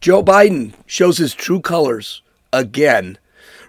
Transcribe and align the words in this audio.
Joe 0.00 0.22
Biden 0.22 0.72
shows 0.86 1.18
his 1.18 1.34
true 1.34 1.60
colors 1.60 2.22
again. 2.54 3.18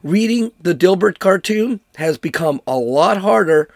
Reading 0.01 0.53
the 0.61 0.73
Dilbert 0.73 1.19
cartoon 1.19 1.81
has 1.97 2.17
become 2.17 2.61
a 2.65 2.77
lot 2.77 3.17
harder, 3.17 3.69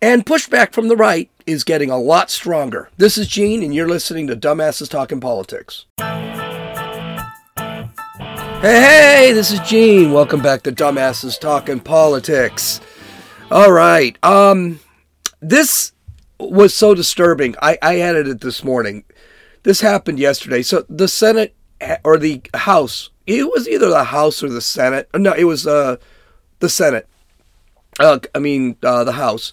and 0.00 0.24
pushback 0.24 0.72
from 0.72 0.88
the 0.88 0.96
right 0.96 1.28
is 1.44 1.64
getting 1.64 1.90
a 1.90 1.98
lot 1.98 2.30
stronger. 2.30 2.88
This 2.96 3.18
is 3.18 3.28
Gene, 3.28 3.62
and 3.62 3.74
you're 3.74 3.86
listening 3.86 4.26
to 4.28 4.36
Dumbasses 4.36 4.88
Talking 4.88 5.20
Politics. 5.20 5.84
Hey, 8.58 8.62
hey, 8.62 9.32
this 9.34 9.52
is 9.52 9.60
Gene. 9.60 10.10
Welcome 10.10 10.40
back 10.40 10.62
to 10.62 10.72
Dumbasses 10.72 11.38
Talking 11.38 11.78
Politics. 11.78 12.80
All 13.50 13.70
right. 13.70 14.16
Um, 14.24 14.80
this 15.40 15.92
was 16.40 16.72
so 16.72 16.94
disturbing. 16.94 17.54
I, 17.60 17.76
I 17.82 18.00
added 18.00 18.28
it 18.28 18.40
this 18.40 18.64
morning. 18.64 19.04
This 19.62 19.82
happened 19.82 20.18
yesterday. 20.18 20.62
So 20.62 20.86
the 20.88 21.06
Senate 21.06 21.54
or 22.04 22.18
the 22.18 22.42
House, 22.54 23.10
it 23.26 23.44
was 23.44 23.68
either 23.68 23.88
the 23.88 24.04
House 24.04 24.42
or 24.42 24.48
the 24.48 24.60
Senate. 24.60 25.08
No, 25.14 25.32
it 25.32 25.44
was 25.44 25.66
uh, 25.66 25.96
the 26.60 26.68
Senate. 26.68 27.08
Uh, 27.98 28.18
I 28.34 28.38
mean, 28.38 28.76
uh, 28.82 29.04
the 29.04 29.12
House. 29.12 29.52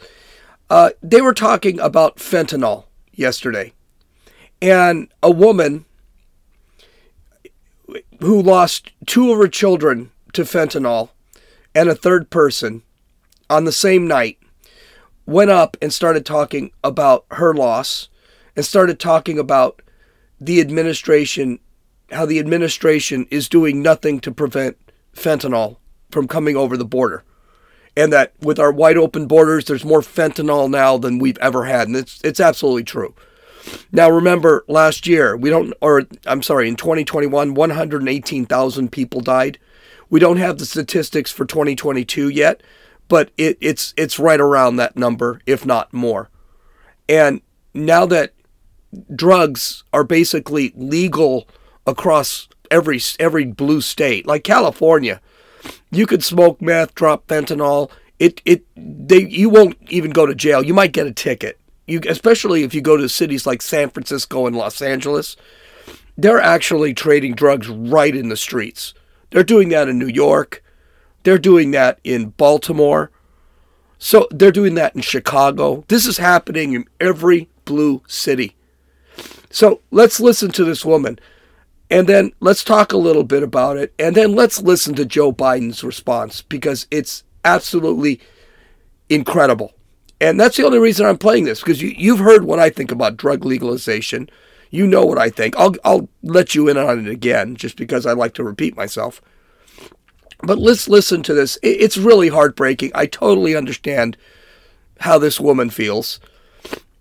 Uh, 0.70 0.92
they 1.02 1.22
were 1.22 1.34
talking 1.34 1.80
about 1.80 2.18
fentanyl 2.18 2.86
yesterday. 3.14 3.74
And 4.62 5.12
a 5.22 5.30
woman 5.30 5.86
who 8.20 8.42
lost 8.42 8.92
two 9.06 9.32
of 9.32 9.38
her 9.38 9.48
children 9.48 10.12
to 10.34 10.44
fentanyl 10.44 11.10
and 11.74 11.90
a 11.90 11.96
third 11.96 12.30
person 12.30 12.82
on 13.50 13.66
the 13.66 13.72
same 13.72 14.08
night 14.08 14.40
went 15.26 15.52
up 15.52 15.78
and 15.82 15.94
started 15.94 16.26
talking 16.26 16.72
about 16.84 17.26
her 17.32 17.54
loss 17.54 18.10
and 18.56 18.66
started 18.66 19.00
talking 19.00 19.38
about 19.38 19.82
the 20.40 20.62
administration, 20.62 21.60
how 22.12 22.26
the 22.26 22.40
administration 22.40 23.28
is 23.32 23.50
doing 23.50 23.82
nothing 23.82 24.20
to 24.22 24.32
prevent 24.32 24.78
fentanyl 25.14 25.78
from 26.12 26.28
coming 26.28 26.56
over 26.56 26.78
the 26.78 26.86
border. 26.86 27.24
And 27.98 28.12
that 28.12 28.34
with 28.42 28.60
our 28.60 28.72
wide 28.72 28.98
open 28.98 29.26
borders, 29.26 29.66
there's 29.66 29.86
more 29.86 30.02
fentanyl 30.02 30.70
now 30.70 30.98
than 30.98 31.18
we've 31.18 31.38
ever 31.38 31.66
had. 31.66 31.88
And 31.88 31.96
it's, 31.96 32.20
it's 32.24 32.40
absolutely 32.40 32.84
true. 32.84 33.16
Now, 33.92 34.10
remember 34.10 34.64
last 34.68 35.08
year, 35.08 35.36
we 35.36 35.50
don't, 35.50 35.74
or 35.82 36.04
I'm 36.26 36.44
sorry, 36.44 36.68
in 36.68 36.76
2021, 36.76 37.54
118,000 37.54 38.92
people 38.92 39.22
died. 39.22 39.58
We 40.10 40.20
don't 40.20 40.38
have 40.38 40.60
the 40.60 40.66
statistics 40.66 41.32
for 41.32 41.46
2022 41.46 42.30
yet, 42.30 42.62
but 43.08 43.32
it, 43.38 43.58
it's 43.62 43.94
it's 43.98 44.20
right 44.20 44.40
around 44.40 44.76
that 44.76 44.96
number, 44.96 45.42
if 45.46 45.66
not 45.66 45.94
more. 45.94 46.30
And 47.10 47.42
now 47.74 48.06
that 48.06 48.34
drugs 49.14 49.84
are 49.92 50.04
basically 50.04 50.74
legal 50.76 51.48
across 51.86 52.48
every 52.72 53.00
every 53.20 53.46
blue 53.46 53.82
state, 53.82 54.26
like 54.26 54.44
California, 54.44 55.22
you 55.92 56.06
could 56.06 56.24
smoke 56.24 56.62
meth, 56.62 56.96
drop 56.96 57.28
fentanyl. 57.28 57.90
It 58.20 58.42
it 58.46 58.64
they 58.76 59.28
you 59.28 59.50
won't 59.50 59.78
even 59.90 60.12
go 60.12 60.26
to 60.26 60.36
jail. 60.36 60.64
You 60.64 60.74
might 60.74 60.94
get 60.94 61.08
a 61.08 61.14
ticket 61.14 61.60
you 61.88 62.02
especially 62.08 62.64
if 62.64 62.74
you 62.74 62.82
go 62.82 62.98
to 62.98 63.08
cities 63.08 63.46
like 63.46 63.62
San 63.62 63.90
Francisco 63.90 64.48
and 64.48 64.56
Los 64.56 64.82
Angeles, 64.82 65.36
they're 66.18 66.42
actually 66.42 66.94
trading 66.94 67.34
drugs 67.34 67.68
right 67.68 68.16
in 68.16 68.30
the 68.30 68.38
streets. 68.38 68.94
They're 69.32 69.44
doing 69.44 69.70
that 69.70 69.88
in 69.88 70.00
New 70.00 70.08
York. 70.08 70.64
They're 71.24 71.38
doing 71.38 71.72
that 71.72 72.00
in 72.04 72.30
Baltimore. 72.30 73.12
So 73.98 74.28
they're 74.32 74.52
doing 74.52 74.76
that 74.76 74.96
in 74.96 75.02
Chicago. 75.02 75.84
This 75.88 76.06
is 76.06 76.18
happening 76.18 76.74
in 76.74 76.86
every 77.00 77.50
blue 77.66 78.02
city. 78.08 78.56
So 79.50 79.82
let's 79.92 80.20
listen 80.20 80.52
to 80.52 80.64
this 80.64 80.86
woman 80.86 81.20
and 81.90 82.08
then 82.08 82.32
let's 82.40 82.64
talk 82.64 82.94
a 82.94 82.98
little 82.98 83.24
bit 83.24 83.44
about 83.44 83.78
it. 83.78 83.94
And 84.00 84.16
then 84.16 84.34
let's 84.34 84.62
listen 84.62 84.96
to 84.96 85.06
Joe 85.06 85.32
Biden's 85.32 85.84
response 85.84 86.42
because 86.42 86.88
it's 86.90 87.24
absolutely 87.44 88.20
incredible. 89.10 89.74
And 90.20 90.40
that's 90.40 90.58
the 90.58 90.66
only 90.66 90.80
reason 90.80 91.06
I'm 91.06 91.18
playing 91.18 91.44
this 91.44 91.60
because 91.60 91.82
you, 91.82 91.90
you've 91.90 92.20
heard 92.20 92.46
what 92.46 92.60
I 92.60 92.70
think 92.70 92.92
about 92.92 93.18
drug 93.18 93.46
legalization. 93.46 94.30
You 94.72 94.88
know 94.88 95.06
what 95.06 95.20
I 95.20 95.30
think. 95.30 95.56
I'll, 95.58 95.76
I'll 95.84 96.10
let 96.24 96.56
you 96.56 96.68
in 96.68 96.78
on 96.78 97.06
it 97.06 97.12
again 97.12 97.56
just 97.56 97.78
because 97.78 98.06
I 98.06 98.14
like 98.14 98.34
to 98.36 98.44
repeat 98.44 98.76
myself. 98.76 99.22
But 100.40 100.58
let's 100.58 100.88
listen 100.88 101.22
to 101.24 101.34
this. 101.34 101.58
It's 101.62 101.98
really 101.98 102.30
heartbreaking. 102.30 102.92
I 102.96 103.06
totally 103.06 103.56
understand 103.56 104.18
how 105.02 105.18
this 105.20 105.40
woman 105.40 105.70
feels. 105.70 106.20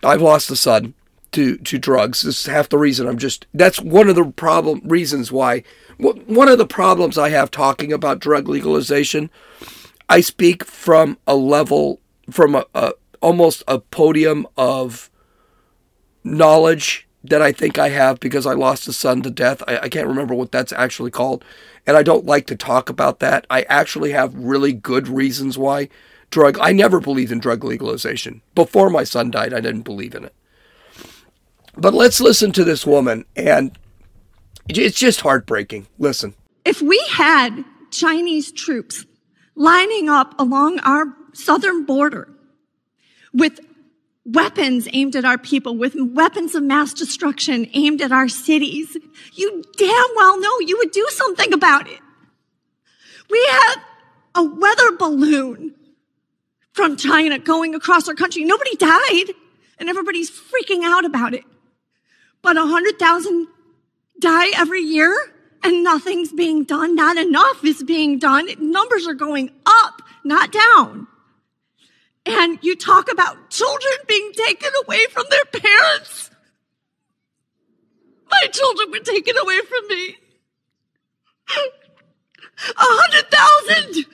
I've 0.03 0.23
lost 0.23 0.50
a 0.50 0.56
son 0.56 0.94
to, 1.34 1.56
to 1.59 1.78
drugs. 1.78 2.22
This 2.22 2.41
is 2.41 2.47
half 2.47 2.69
the 2.69 2.78
reason 2.78 3.06
I'm 3.06 3.19
just, 3.19 3.47
that's 3.53 3.81
one 3.81 4.09
of 4.09 4.17
the 4.17 4.25
problem 4.25 4.81
reasons 4.84 5.31
why, 5.31 5.62
one 5.99 6.49
of 6.49 6.59
the 6.59 6.67
problems 6.67 7.19
I 7.19 7.31
have 7.31 7.50
talking 7.50 7.93
about 7.93 8.21
drug 8.21 8.49
legalization. 8.49 9.31
I 10.09 10.21
speak 10.21 10.65
from 10.65 11.19
a 11.27 11.34
level, 11.34 12.00
from 12.31 12.55
a, 12.55 12.67
a, 12.75 12.93
almost 13.21 13.62
a 13.67 13.78
podium 13.78 14.47
of 14.56 15.11
knowledge 16.23 17.09
that 17.25 17.41
I 17.41 17.53
think 17.53 17.78
I 17.78 17.89
have 17.89 18.21
because 18.21 18.47
I 18.47 18.53
lost 18.53 18.87
a 18.87 18.93
son 18.93 19.23
to 19.23 19.31
death. 19.31 19.62
I, 19.67 19.78
I, 19.78 19.89
can't 19.89 20.06
remember 20.06 20.34
what 20.34 20.53
that's 20.53 20.73
actually 20.73 21.11
called. 21.11 21.43
And 21.87 21.97
I 21.97 22.03
don't 22.03 22.27
like 22.27 22.47
to 22.49 22.56
talk 22.56 22.91
about 22.91 23.19
that. 23.21 23.47
I 23.49 23.62
actually 23.62 24.12
have 24.12 24.34
really 24.34 24.75
good 24.75 25.09
reasons 25.09 25.56
why 25.56 25.89
drug, 26.31 26.59
I 26.61 26.73
never 26.73 27.00
believed 27.00 27.33
in 27.33 27.41
drug 27.41 27.65
legalization. 27.65 28.43
Before 28.55 28.91
my 28.91 29.05
son 29.05 29.31
died, 29.31 29.55
I 29.55 29.61
didn't 29.61 29.83
believe 29.83 30.15
in 30.15 30.25
it. 30.25 30.34
But 31.77 31.95
let's 31.95 32.21
listen 32.21 32.53
to 32.53 32.65
this 32.65 32.87
woman, 32.87 33.25
and 33.37 33.77
it's 34.69 34.99
just 34.99 35.21
heartbreaking. 35.21 35.87
Listen. 35.99 36.35
If 36.65 36.81
we 36.81 36.99
had 37.11 37.65
Chinese 37.91 38.53
troops 38.53 39.05
lining 39.55 40.09
up 40.09 40.39
along 40.39 40.81
our 40.81 41.07
southern 41.33 41.85
border, 41.85 42.29
with 43.33 43.61
weapons 44.25 44.89
aimed 44.93 45.17
at 45.17 45.25
our 45.25 45.37
people, 45.37 45.77
with 45.77 45.95
weapons 45.99 46.55
of 46.55 46.62
mass 46.62 46.95
destruction 46.95 47.69
aimed 47.75 48.01
at 48.01 48.12
our 48.12 48.29
cities, 48.29 48.97
you 49.35 49.62
damn 49.77 50.06
well 50.17 50.41
know 50.41 50.61
you 50.61 50.79
would 50.79 50.93
do 50.93 51.06
something 51.11 51.53
about 51.53 51.89
it. 51.89 52.01
We 53.29 53.45
had 53.51 53.77
a 54.35 54.43
weather 54.43 54.97
balloon 54.97 55.75
from 56.73 56.97
China 56.97 57.39
going 57.39 57.75
across 57.75 58.09
our 58.09 58.15
country. 58.15 58.45
Nobody 58.45 58.77
died 58.77 59.35
and 59.79 59.89
everybody's 59.89 60.31
freaking 60.31 60.83
out 60.85 61.05
about 61.05 61.35
it. 61.35 61.45
But 62.44 62.59
a 62.59 62.66
hundred 62.66 62.99
thousand 62.99 63.49
die 64.21 64.50
every 64.55 64.82
year 64.82 65.16
and 65.62 65.82
nothing's 65.82 66.31
being 66.31 66.65
done. 66.65 66.94
Not 66.94 67.16
enough 67.16 67.65
is 67.65 67.82
being 67.82 68.19
done. 68.19 68.49
Numbers 68.59 69.09
are 69.09 69.15
going 69.15 69.50
up, 69.65 70.03
not 70.25 70.53
down. 70.53 71.09
And 72.27 72.59
you 72.60 72.77
talk 72.77 73.10
about 73.10 73.49
children 73.49 73.93
being 74.06 74.32
taken 74.34 74.71
away 74.84 75.06
from 75.10 75.25
their 75.31 75.47
parents. 75.47 76.31
My 78.31 78.47
children 78.53 78.91
were 78.91 78.99
taken 78.99 79.38
away 79.38 79.61
from 79.61 79.88
me. 79.88 80.16
A 82.59 82.72
hundred 82.78 83.31
thousand 83.31 84.05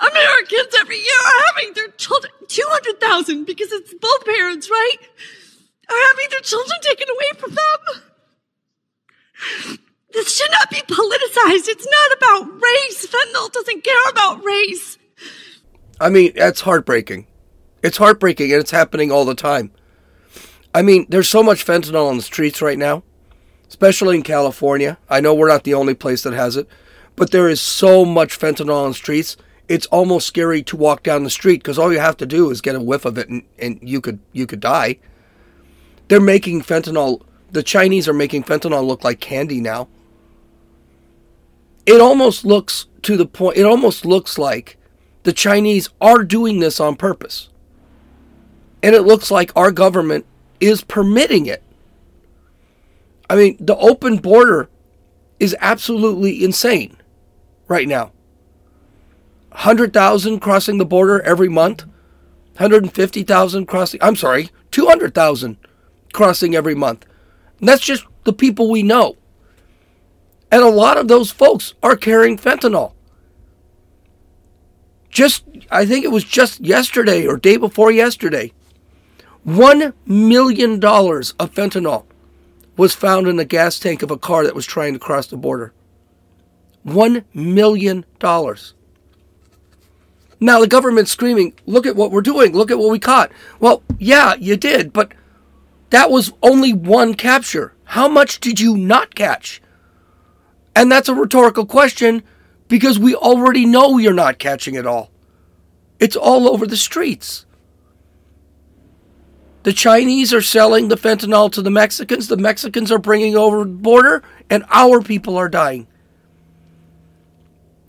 Americans 0.00 0.74
every 0.80 0.98
year 0.98 1.20
are 1.26 1.52
having 1.52 1.74
their 1.74 1.88
children, 1.88 2.32
200,000 2.46 3.44
because 3.44 3.72
it's 3.72 3.92
both 3.94 4.24
parents, 4.24 4.70
right? 4.70 4.96
Are 5.92 6.06
having 6.08 6.30
their 6.30 6.40
children 6.40 6.78
taken 6.80 7.08
away 7.10 7.38
from 7.38 7.54
them. 7.54 8.02
This 10.12 10.36
should 10.36 10.50
not 10.50 10.70
be 10.70 10.80
politicized. 10.80 11.68
It's 11.68 11.86
not 11.86 12.16
about 12.16 12.60
race. 12.62 13.06
Fentanyl 13.06 13.52
doesn't 13.52 13.84
care 13.84 14.10
about 14.10 14.44
race. 14.44 14.98
I 16.00 16.08
mean, 16.08 16.32
that's 16.34 16.62
heartbreaking. 16.62 17.26
It's 17.82 17.96
heartbreaking 17.96 18.52
and 18.52 18.60
it's 18.60 18.70
happening 18.70 19.10
all 19.10 19.24
the 19.24 19.34
time. 19.34 19.72
I 20.74 20.82
mean, 20.82 21.06
there's 21.08 21.28
so 21.28 21.42
much 21.42 21.66
fentanyl 21.66 22.08
on 22.08 22.16
the 22.16 22.22
streets 22.22 22.62
right 22.62 22.78
now, 22.78 23.02
especially 23.68 24.16
in 24.16 24.22
California. 24.22 24.98
I 25.10 25.20
know 25.20 25.34
we're 25.34 25.48
not 25.48 25.64
the 25.64 25.74
only 25.74 25.94
place 25.94 26.22
that 26.22 26.32
has 26.32 26.56
it, 26.56 26.66
but 27.16 27.30
there 27.30 27.48
is 27.48 27.60
so 27.60 28.04
much 28.04 28.38
fentanyl 28.38 28.82
on 28.84 28.90
the 28.90 28.94
streets. 28.94 29.36
It's 29.68 29.86
almost 29.86 30.26
scary 30.26 30.62
to 30.64 30.76
walk 30.76 31.02
down 31.02 31.24
the 31.24 31.30
street 31.30 31.62
because 31.62 31.78
all 31.78 31.92
you 31.92 31.98
have 31.98 32.16
to 32.18 32.26
do 32.26 32.50
is 32.50 32.60
get 32.60 32.74
a 32.74 32.80
whiff 32.80 33.04
of 33.04 33.18
it 33.18 33.28
and, 33.28 33.42
and 33.58 33.78
you 33.82 34.00
could 34.00 34.20
you 34.32 34.46
could 34.46 34.60
die. 34.60 34.98
They're 36.12 36.20
making 36.20 36.60
fentanyl 36.60 37.22
the 37.52 37.62
Chinese 37.62 38.06
are 38.06 38.12
making 38.12 38.42
fentanyl 38.42 38.86
look 38.86 39.02
like 39.02 39.18
candy 39.18 39.62
now. 39.62 39.88
It 41.86 42.02
almost 42.02 42.44
looks 42.44 42.84
to 43.00 43.16
the 43.16 43.24
point 43.24 43.56
it 43.56 43.64
almost 43.64 44.04
looks 44.04 44.36
like 44.36 44.76
the 45.22 45.32
Chinese 45.32 45.88
are 46.02 46.22
doing 46.22 46.60
this 46.60 46.80
on 46.80 46.96
purpose. 46.96 47.48
And 48.82 48.94
it 48.94 49.04
looks 49.04 49.30
like 49.30 49.52
our 49.56 49.72
government 49.72 50.26
is 50.60 50.84
permitting 50.84 51.46
it. 51.46 51.62
I 53.30 53.34
mean, 53.34 53.56
the 53.58 53.78
open 53.78 54.18
border 54.18 54.68
is 55.40 55.56
absolutely 55.60 56.44
insane 56.44 56.98
right 57.68 57.88
now. 57.88 58.12
100,000 59.52 60.40
crossing 60.40 60.76
the 60.76 60.84
border 60.84 61.22
every 61.22 61.48
month. 61.48 61.84
150,000 62.58 63.64
crossing, 63.64 64.02
I'm 64.02 64.16
sorry, 64.16 64.50
200,000 64.72 65.56
crossing 66.12 66.54
every 66.54 66.74
month. 66.74 67.06
And 67.58 67.68
that's 67.68 67.84
just 67.84 68.04
the 68.24 68.32
people 68.32 68.70
we 68.70 68.82
know. 68.82 69.16
And 70.50 70.62
a 70.62 70.68
lot 70.68 70.98
of 70.98 71.08
those 71.08 71.30
folks 71.30 71.74
are 71.82 71.96
carrying 71.96 72.36
fentanyl. 72.36 72.92
Just, 75.08 75.44
I 75.70 75.86
think 75.86 76.04
it 76.04 76.10
was 76.10 76.24
just 76.24 76.60
yesterday 76.60 77.26
or 77.26 77.36
day 77.36 77.56
before 77.56 77.90
yesterday, 77.90 78.52
$1 79.46 79.92
million 80.06 80.74
of 80.74 81.54
fentanyl 81.54 82.04
was 82.76 82.94
found 82.94 83.28
in 83.28 83.36
the 83.36 83.44
gas 83.44 83.78
tank 83.78 84.02
of 84.02 84.10
a 84.10 84.16
car 84.16 84.44
that 84.44 84.54
was 84.54 84.66
trying 84.66 84.92
to 84.92 84.98
cross 84.98 85.26
the 85.26 85.36
border. 85.36 85.72
$1 86.86 87.24
million. 87.34 88.04
Now 90.40 90.60
the 90.60 90.66
government's 90.66 91.12
screaming, 91.12 91.54
look 91.66 91.86
at 91.86 91.96
what 91.96 92.10
we're 92.10 92.20
doing, 92.20 92.52
look 92.52 92.70
at 92.70 92.78
what 92.78 92.90
we 92.90 92.98
caught. 92.98 93.30
Well, 93.60 93.82
yeah, 93.98 94.34
you 94.34 94.56
did, 94.56 94.92
but 94.92 95.12
that 95.92 96.10
was 96.10 96.32
only 96.42 96.72
one 96.72 97.12
capture. 97.12 97.74
How 97.84 98.08
much 98.08 98.40
did 98.40 98.58
you 98.58 98.78
not 98.78 99.14
catch? 99.14 99.60
And 100.74 100.90
that's 100.90 101.10
a 101.10 101.14
rhetorical 101.14 101.66
question 101.66 102.22
because 102.66 102.98
we 102.98 103.14
already 103.14 103.66
know 103.66 103.98
you're 103.98 104.14
not 104.14 104.38
catching 104.38 104.74
it 104.74 104.86
all. 104.86 105.10
It's 106.00 106.16
all 106.16 106.48
over 106.48 106.66
the 106.66 106.78
streets. 106.78 107.44
The 109.64 109.74
Chinese 109.74 110.32
are 110.32 110.40
selling 110.40 110.88
the 110.88 110.96
fentanyl 110.96 111.52
to 111.52 111.60
the 111.60 111.70
Mexicans. 111.70 112.28
The 112.28 112.38
Mexicans 112.38 112.90
are 112.90 112.98
bringing 112.98 113.36
over 113.36 113.58
the 113.58 113.66
border, 113.66 114.22
and 114.48 114.64
our 114.70 115.02
people 115.02 115.36
are 115.36 115.50
dying. 115.50 115.86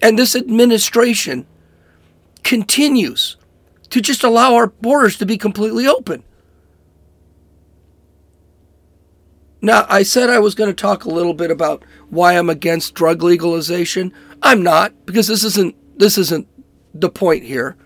And 0.01 0.19
this 0.19 0.35
administration 0.35 1.47
continues 2.43 3.37
to 3.91 4.01
just 4.01 4.25
allow 4.25 4.55
our 4.55 4.67
borders 4.67 5.17
to 5.19 5.25
be 5.25 5.37
completely 5.37 5.87
open. 5.87 6.25
Now, 9.63 9.85
I 9.87 10.03
said 10.03 10.29
I 10.29 10.39
was 10.39 10.55
going 10.55 10.69
to 10.69 10.73
talk 10.75 11.05
a 11.05 11.09
little 11.09 11.33
bit 11.33 11.49
about 11.49 11.85
why 12.09 12.33
I'm 12.33 12.49
against 12.49 12.95
drug 12.95 13.23
legalization. 13.23 14.11
I'm 14.41 14.61
not 14.61 15.05
because 15.05 15.27
this 15.27 15.45
isn't 15.45 15.73
this 15.97 16.17
isn't 16.17 16.49
the 16.93 17.09
point 17.09 17.45
here. 17.45 17.77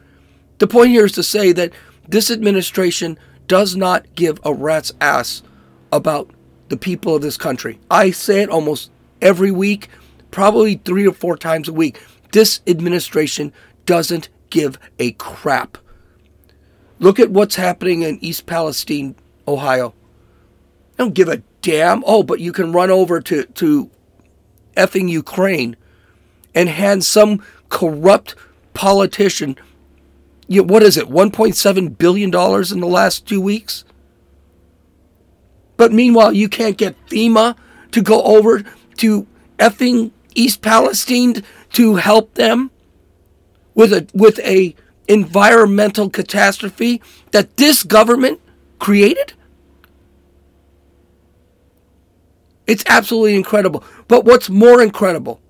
The 0.58 0.66
point 0.66 0.90
here 0.90 1.06
is 1.06 1.12
to 1.12 1.24
say 1.24 1.52
that 1.52 1.72
this 2.08 2.32
administration 2.32 3.20
does 3.46 3.76
not 3.76 4.08
give 4.16 4.40
a 4.44 4.56
rat's 4.56 4.92
ass 5.00 5.44
about 5.92 6.32
the 6.70 6.78
people 6.78 7.14
of 7.14 7.22
this 7.22 7.38
country. 7.38 7.80
I 7.92 8.10
say 8.10 8.42
it 8.42 8.50
almost 8.50 8.90
every 9.22 9.52
week, 9.52 9.90
probably 10.32 10.76
3 10.76 11.08
or 11.08 11.14
4 11.14 11.38
times 11.38 11.68
a 11.68 11.74
week. 11.74 12.02
This 12.32 12.60
administration 12.66 13.54
doesn't 13.86 14.30
give 14.50 14.80
a 14.98 15.12
crap. 15.12 15.78
Look 16.98 17.20
at 17.20 17.30
what's 17.30 17.56
happening 17.56 18.02
in 18.02 18.18
East 18.20 18.48
Palestine, 18.48 19.16
Ohio. 19.48 19.94
Don't 20.98 21.14
give 21.14 21.30
a 21.30 21.44
damn. 21.62 22.04
Oh, 22.06 22.24
but 22.24 22.40
you 22.40 22.52
can 22.52 22.72
run 22.72 22.90
over 22.90 23.22
to, 23.22 23.44
to 23.46 23.90
effing 24.76 25.10
Ukraine 25.10 25.76
and 26.54 26.70
hand 26.70 27.04
some 27.04 27.44
corrupt 27.70 28.36
politician, 28.74 29.58
you 30.48 30.62
know, 30.62 30.68
what 30.72 30.84
is 30.84 30.98
it, 30.98 31.10
$1.7 31.10 31.98
billion 31.98 32.30
in 32.30 32.80
the 32.80 32.88
last 32.88 33.28
two 33.28 33.42
weeks? 33.42 33.84
But 35.76 35.92
meanwhile, 35.92 36.34
you 36.34 36.50
can't 36.50 36.78
get 36.78 36.96
FEMA 37.08 37.56
to 37.92 38.02
go 38.02 38.22
over 38.24 38.64
to 38.98 39.28
effing 39.60 40.12
East 40.36 40.62
Palestine 40.62 41.44
to 41.74 41.96
help 41.96 42.34
them 42.36 42.72
with 43.76 43.94
a 43.94 44.08
with 44.14 44.40
a 44.40 44.76
environmental 45.08 46.10
catastrophe 46.10 47.02
that 47.32 47.58
this 47.58 47.84
government 47.84 48.42
created? 48.80 49.34
It's 52.68 52.84
absolutely 52.88 53.36
incredible. 53.36 53.84
But 54.08 54.26
what's 54.26 54.50
more 54.50 54.82
incredible, 54.82 55.42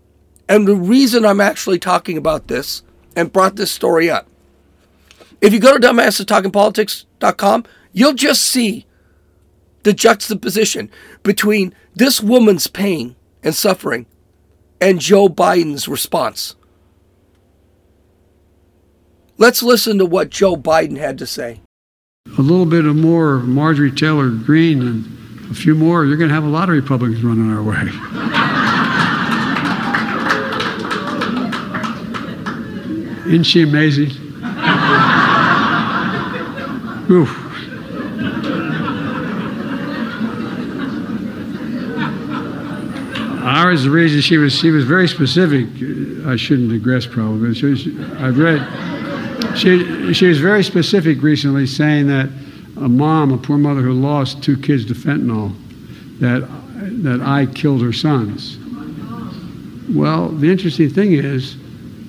and 0.48 0.68
the 0.68 0.76
reason 0.76 1.26
I'm 1.26 1.42
actually 1.42 1.80
talking 1.80 2.18
about 2.18 2.48
this 2.48 2.84
and 3.16 3.34
brought 3.34 3.56
this 3.56 3.72
story 3.72 4.10
up, 4.10 4.28
if 5.42 5.52
you 5.52 5.60
go 5.60 5.78
to 5.78 5.88
dumbassestalkingpolitics.com, 5.88 7.66
you'll 7.92 8.14
just 8.14 8.44
see 8.44 8.86
the 9.84 9.94
juxtaposition 9.94 10.90
between 11.24 11.74
this 11.96 12.22
woman's 12.22 12.68
pain 12.68 13.16
and 13.44 13.56
suffering 13.56 14.06
and 14.80 15.00
Joe 15.00 15.28
Biden's 15.30 15.88
response. 15.88 16.56
Let's 19.38 19.62
listen 19.62 19.98
to 20.00 20.06
what 20.06 20.30
Joe 20.30 20.56
Biden 20.56 20.98
had 20.98 21.18
to 21.20 21.28
say. 21.28 21.62
A 22.38 22.42
little 22.42 22.66
bit 22.66 22.86
of 22.86 22.96
more 22.96 23.38
Marjorie 23.38 23.92
Taylor 23.92 24.30
Greene 24.30 24.82
and 24.82 25.27
a 25.50 25.54
few 25.54 25.76
more, 25.76 26.06
you're 26.06 26.18
going 26.18 26.30
to 26.30 26.36
have 26.36 26.44
a 26.44 26.50
lot 26.50 26.70
of 26.70 26.76
Republicans 26.76 27.24
running 27.24 27.52
our 27.52 27.64
way. 27.64 27.90
Isn't 33.28 33.44
she 33.44 33.62
amazing? 33.62 34.08
Oof. 37.10 37.44
Ours, 43.44 43.84
the 43.84 43.90
reason 43.90 44.22
she 44.22 44.38
was 44.38 44.54
she 44.54 44.72
was 44.72 44.84
very 44.84 45.08
specific. 45.08 45.68
I 46.26 46.36
shouldn't 46.36 46.70
digress, 46.70 47.06
probably. 47.06 47.54
She 47.54 47.66
was, 47.66 47.88
I've 48.18 48.38
read. 48.38 49.58
She 49.58 50.14
she 50.14 50.28
was 50.28 50.40
very 50.40 50.64
specific 50.64 51.22
recently, 51.22 51.66
saying 51.66 52.08
that 52.08 52.30
a 52.80 52.90
mom, 52.90 53.32
a 53.32 53.38
poor 53.38 53.58
mother 53.58 53.82
who 53.82 53.94
lost 53.94 54.44
two 54.44 54.58
kids 54.58 54.86
to 54.86 54.94
fentanyl, 54.94 55.56
that, 56.20 56.48
that 57.04 57.22
I 57.22 57.46
killed 57.46 57.82
her 57.82 57.94
sons. 57.94 58.58
Well, 59.90 60.30
the 60.30 60.52
interesting 60.52 60.90
thing 60.90 61.14
is 61.14 61.58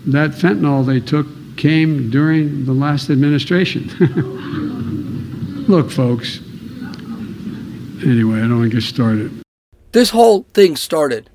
that 0.07 0.31
fentanyl 0.31 0.85
they 0.85 1.01
took 1.01 1.27
came 1.57 2.11
during 2.11 2.65
the 2.65 2.73
last 2.73 3.11
administration. 3.11 3.89
Look, 5.69 5.91
folks. 5.91 6.39
Anyway, 8.05 8.39
I 8.39 8.43
don't 8.43 8.59
want 8.59 8.71
to 8.71 8.77
get 8.77 8.85
started. 8.85 9.43
This 9.93 10.11
whole 10.11 10.45
thing 10.55 10.77
started 10.77 11.31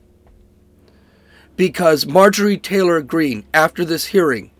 because 1.55 2.05
Marjorie 2.05 2.57
Taylor 2.57 3.01
Greene, 3.01 3.45
after 3.53 3.83
this 3.85 4.07
hearing, 4.07 4.51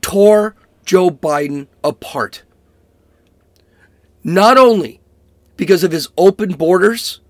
tore 0.00 0.56
Joe 0.84 1.10
Biden 1.10 1.68
apart 1.82 2.42
not 4.26 4.58
only 4.58 5.00
because 5.56 5.84
of 5.84 5.92
his 5.92 6.08
open 6.18 6.54
borders, 6.54 7.20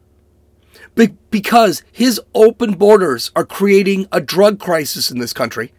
but 0.94 1.12
because 1.30 1.82
his 1.92 2.18
open 2.34 2.72
borders 2.72 3.30
are 3.36 3.44
creating 3.44 4.06
a 4.10 4.20
drug 4.20 4.58
crisis 4.58 5.10
in 5.10 5.18
this 5.18 5.34
country 5.34 5.74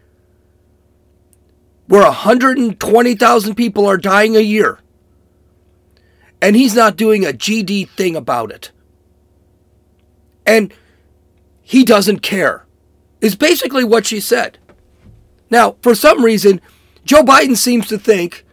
where 1.88 2.04
120,000 2.04 3.54
people 3.56 3.84
are 3.84 3.96
dying 3.96 4.36
a 4.36 4.40
year. 4.40 4.78
And 6.40 6.54
he's 6.54 6.76
not 6.76 6.96
doing 6.96 7.24
a 7.24 7.32
GD 7.32 7.88
thing 7.88 8.14
about 8.14 8.52
it. 8.52 8.70
And 10.46 10.72
he 11.62 11.82
doesn't 11.82 12.20
care, 12.20 12.64
is 13.20 13.34
basically 13.34 13.82
what 13.82 14.06
she 14.06 14.20
said. 14.20 14.58
Now, 15.50 15.76
for 15.82 15.96
some 15.96 16.24
reason, 16.24 16.60
Joe 17.04 17.24
Biden 17.24 17.56
seems 17.56 17.88
to 17.88 17.98
think 17.98 18.44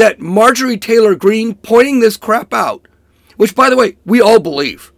that 0.00 0.18
Marjorie 0.18 0.78
Taylor 0.78 1.14
Greene 1.14 1.54
pointing 1.54 2.00
this 2.00 2.16
crap 2.16 2.54
out, 2.54 2.88
which, 3.36 3.54
by 3.54 3.68
the 3.68 3.76
way, 3.76 3.98
we 4.06 4.18
all 4.18 4.40
believe, 4.40 4.92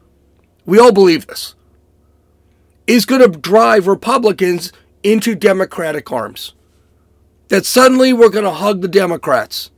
we 0.65 0.79
all 0.79 0.93
believe 0.93 1.27
this, 1.27 1.57
is 2.87 3.05
going 3.05 3.21
to 3.21 3.37
drive 3.37 3.89
Republicans 3.89 4.73
into 5.03 5.35
Democratic 5.35 6.13
arms. 6.13 6.55
That 7.49 7.67
suddenly 7.67 8.13
we're 8.13 8.29
going 8.29 8.45
to 8.45 8.53
hug 8.53 8.81
the 8.81 8.87
Democrats. 8.87 9.73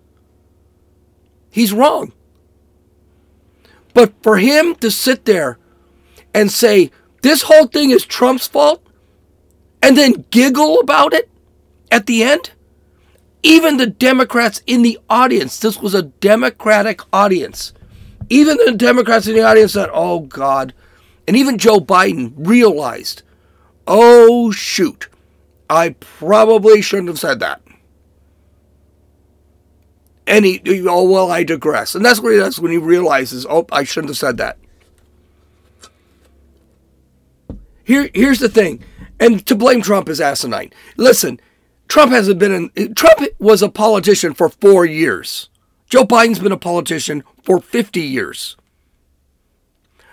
He's 1.51 1.73
wrong. 1.73 2.13
But 3.95 4.13
for 4.23 4.37
him 4.37 4.75
to 4.77 4.91
sit 4.91 5.25
there 5.25 5.59
and 6.35 6.53
say, 6.53 6.91
this 7.23 7.43
whole 7.43 7.67
thing 7.67 7.89
is 7.89 8.05
Trump's 8.05 8.47
fault, 8.47 8.87
and 9.83 9.97
then 9.97 10.27
giggle 10.31 10.81
about 10.81 11.15
it 11.15 11.31
at 11.91 12.05
the 12.05 12.23
end, 12.23 12.51
even 13.45 13.77
the 13.77 13.87
Democrats 13.87 14.63
in 14.67 14.83
the 14.83 14.99
audience, 15.09 15.61
this 15.61 15.79
was 15.79 15.95
a 15.95 16.03
Democratic 16.03 17.01
audience. 17.13 17.75
Even 18.31 18.57
the 18.57 18.73
Democrats 18.73 19.27
in 19.27 19.35
the 19.35 19.43
audience 19.43 19.75
said, 19.75 19.91
oh 19.93 20.21
God. 20.21 20.73
And 21.29 21.37
even 21.37 21.59
Joe 21.59 21.79
Biden 21.79 22.33
realized, 22.37 23.23
oh 23.87 24.51
shoot, 24.51 25.09
I 25.69 25.91
probably 25.91 26.81
shouldn't 26.81 27.09
have 27.09 27.21
said 27.21 27.39
that. 27.41 27.61
And 30.27 30.47
he, 30.47 30.63
oh 30.89 31.09
well, 31.09 31.31
I 31.31 31.45
digress. 31.45 31.95
And 31.95 32.03
that's 32.03 32.21
what 32.21 32.33
he 32.33 32.39
does 32.39 32.59
when 32.59 32.73
he 32.73 32.79
realizes, 32.79 33.45
oh, 33.45 33.67
I 33.71 33.85
shouldn't 33.85 34.11
have 34.11 34.17
said 34.17 34.39
that. 34.39 34.57
Here, 37.85 38.09
here's 38.15 38.39
the 38.39 38.49
thing, 38.49 38.83
and 39.21 39.45
to 39.45 39.55
blame 39.55 39.83
Trump 39.83 40.09
is 40.09 40.19
asinine. 40.19 40.73
Listen, 40.97 41.39
Trump 41.89 42.13
hasn't 42.13 42.39
been 42.39 42.71
in, 42.75 42.95
Trump 42.95 43.21
was 43.39 43.63
a 43.63 43.69
politician 43.69 44.35
for 44.35 44.49
four 44.49 44.85
years. 44.85 45.49
Joe 45.89 46.05
Biden's 46.05 46.39
been 46.39 46.53
a 46.53 46.57
politician 46.57 47.23
for 47.43 47.61
50 47.61 48.01
years. 48.01 48.57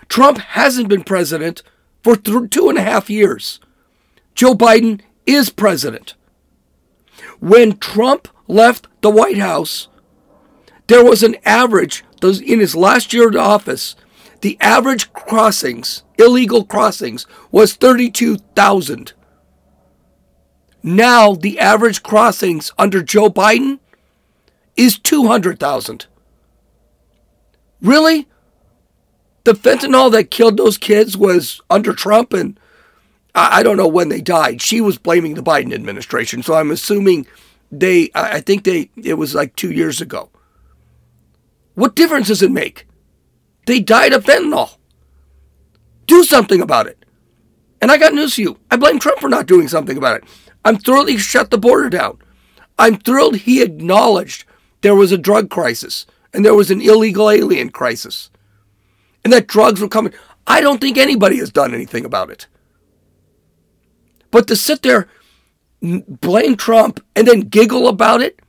Trump 0.08 0.38
hasn't 0.38 0.88
been 0.88 1.02
president 1.02 1.62
for 2.02 2.16
th- 2.16 2.50
two 2.50 2.68
and 2.68 2.78
a 2.78 2.82
half 2.82 3.08
years. 3.08 3.60
Joe 4.34 4.54
Biden 4.54 5.00
is 5.26 5.50
president. 5.50 6.14
When 7.40 7.78
Trump 7.78 8.28
left 8.46 8.88
the 9.00 9.10
White 9.10 9.38
House, 9.38 9.88
there 10.86 11.04
was 11.04 11.22
an 11.22 11.36
average, 11.44 12.04
those 12.20 12.40
in 12.40 12.60
his 12.60 12.76
last 12.76 13.12
year 13.12 13.28
in 13.28 13.36
office, 13.36 13.96
the 14.42 14.58
average 14.60 15.12
crossings, 15.12 16.02
illegal 16.18 16.64
crossings, 16.64 17.26
was 17.50 17.74
32,000. 17.74 19.12
Now, 20.82 21.34
the 21.34 21.58
average 21.58 22.02
crossings 22.02 22.72
under 22.76 23.02
Joe 23.02 23.30
Biden 23.30 23.78
is 24.76 24.98
200,000. 24.98 26.06
Really? 27.80 28.28
The 29.44 29.52
fentanyl 29.52 30.10
that 30.12 30.30
killed 30.30 30.56
those 30.56 30.78
kids 30.78 31.16
was 31.16 31.60
under 31.70 31.92
Trump, 31.92 32.32
and 32.32 32.58
I, 33.34 33.62
don't 33.62 33.76
know 33.76 33.88
when 33.88 34.08
they 34.08 34.20
died. 34.20 34.60
She 34.62 34.80
was 34.80 34.98
blaming 34.98 35.34
the 35.34 35.42
Biden 35.42 35.72
administration, 35.72 36.42
so 36.42 36.54
I'm 36.54 36.70
assuming 36.70 37.26
they, 37.70 38.10
I 38.14 38.40
think 38.40 38.64
they, 38.64 38.90
it 39.02 39.14
was 39.14 39.34
like 39.34 39.56
two 39.56 39.70
years 39.70 40.00
ago. 40.00 40.30
What 41.74 41.96
difference 41.96 42.28
does 42.28 42.42
it 42.42 42.50
make? 42.50 42.86
They 43.66 43.80
died 43.80 44.12
of 44.12 44.24
fentanyl. 44.24 44.76
Do 46.06 46.24
something 46.24 46.60
about 46.60 46.86
it. 46.86 47.04
And 47.80 47.90
I 47.90 47.96
got 47.96 48.14
news 48.14 48.34
for 48.34 48.42
you. 48.42 48.58
I 48.70 48.76
blame 48.76 48.98
Trump 48.98 49.18
for 49.18 49.28
not 49.28 49.46
doing 49.46 49.66
something 49.68 49.96
about 49.96 50.16
it. 50.16 50.24
I'm 50.64 50.78
thrilled 50.78 51.08
he 51.08 51.18
shut 51.18 51.50
the 51.50 51.58
border 51.58 51.90
down. 51.90 52.18
I'm 52.78 52.96
thrilled 52.96 53.36
he 53.36 53.62
acknowledged 53.62 54.44
there 54.80 54.94
was 54.94 55.12
a 55.12 55.18
drug 55.18 55.50
crisis 55.50 56.06
and 56.32 56.44
there 56.44 56.54
was 56.54 56.70
an 56.70 56.80
illegal 56.80 57.30
alien 57.30 57.70
crisis 57.70 58.30
and 59.24 59.32
that 59.32 59.46
drugs 59.46 59.80
were 59.80 59.88
coming. 59.88 60.12
I 60.46 60.60
don't 60.60 60.80
think 60.80 60.98
anybody 60.98 61.38
has 61.38 61.50
done 61.50 61.74
anything 61.74 62.04
about 62.04 62.30
it. 62.30 62.46
But 64.30 64.48
to 64.48 64.56
sit 64.56 64.82
there, 64.82 65.08
blame 65.80 66.56
Trump, 66.56 67.04
and 67.14 67.28
then 67.28 67.40
giggle 67.40 67.86
about 67.86 68.22
it 68.22 68.40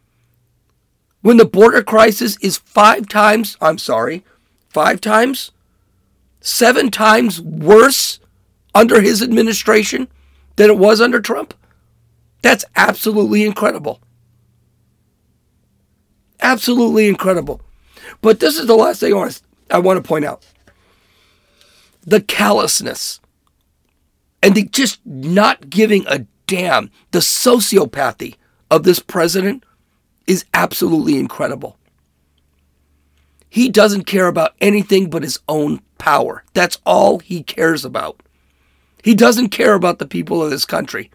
when 1.21 1.37
the 1.37 1.45
border 1.45 1.83
crisis 1.83 2.37
is 2.41 2.57
five 2.57 3.07
times, 3.07 3.57
I'm 3.61 3.77
sorry, 3.77 4.23
five 4.69 5.01
times, 5.01 5.51
seven 6.41 6.91
times 6.91 7.41
worse 7.41 8.19
under 8.75 9.01
his 9.01 9.21
administration 9.21 10.07
than 10.55 10.69
it 10.69 10.77
was 10.77 10.99
under 10.99 11.21
Trump? 11.21 11.53
That's 12.43 12.65
absolutely 12.75 13.43
incredible. 13.43 13.99
Absolutely 16.41 17.07
incredible. 17.07 17.61
But 18.21 18.39
this 18.39 18.59
is 18.59 18.67
the 18.67 18.75
last 18.75 18.99
thing 18.99 19.13
I 19.13 19.15
want 19.15 19.31
to, 19.31 19.41
I 19.71 19.79
want 19.79 19.97
to 19.97 20.07
point 20.07 20.25
out 20.25 20.45
the 22.05 22.21
callousness 22.21 23.21
and 24.43 24.53
the 24.53 24.65
just 24.65 24.99
not 25.05 25.69
giving 25.69 26.05
a 26.05 26.27
damn, 26.45 26.91
the 27.11 27.19
sociopathy 27.19 28.35
of 28.69 28.83
this 28.83 28.99
president 28.99 29.63
is 30.27 30.43
absolutely 30.53 31.17
incredible. 31.17 31.77
He 33.49 33.69
doesn't 33.69 34.03
care 34.03 34.27
about 34.27 34.55
anything 34.59 35.09
but 35.09 35.23
his 35.23 35.39
own 35.47 35.79
power. 35.97 36.43
That's 36.53 36.79
all 36.85 37.19
he 37.19 37.41
cares 37.41 37.85
about. 37.85 38.21
He 39.01 39.15
doesn't 39.15 39.49
care 39.49 39.75
about 39.75 39.99
the 39.99 40.07
people 40.07 40.43
of 40.43 40.49
this 40.49 40.65
country. 40.65 41.09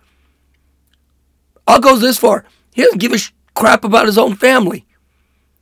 I'll 1.69 1.81
go 1.81 1.97
this 1.97 2.19
far. 2.19 2.45
He 2.73 2.83
doesn't 2.83 2.99
give 2.99 3.13
a 3.13 3.19
crap 3.55 3.85
about 3.85 4.07
his 4.07 4.17
own 4.17 4.35
family. 4.35 4.87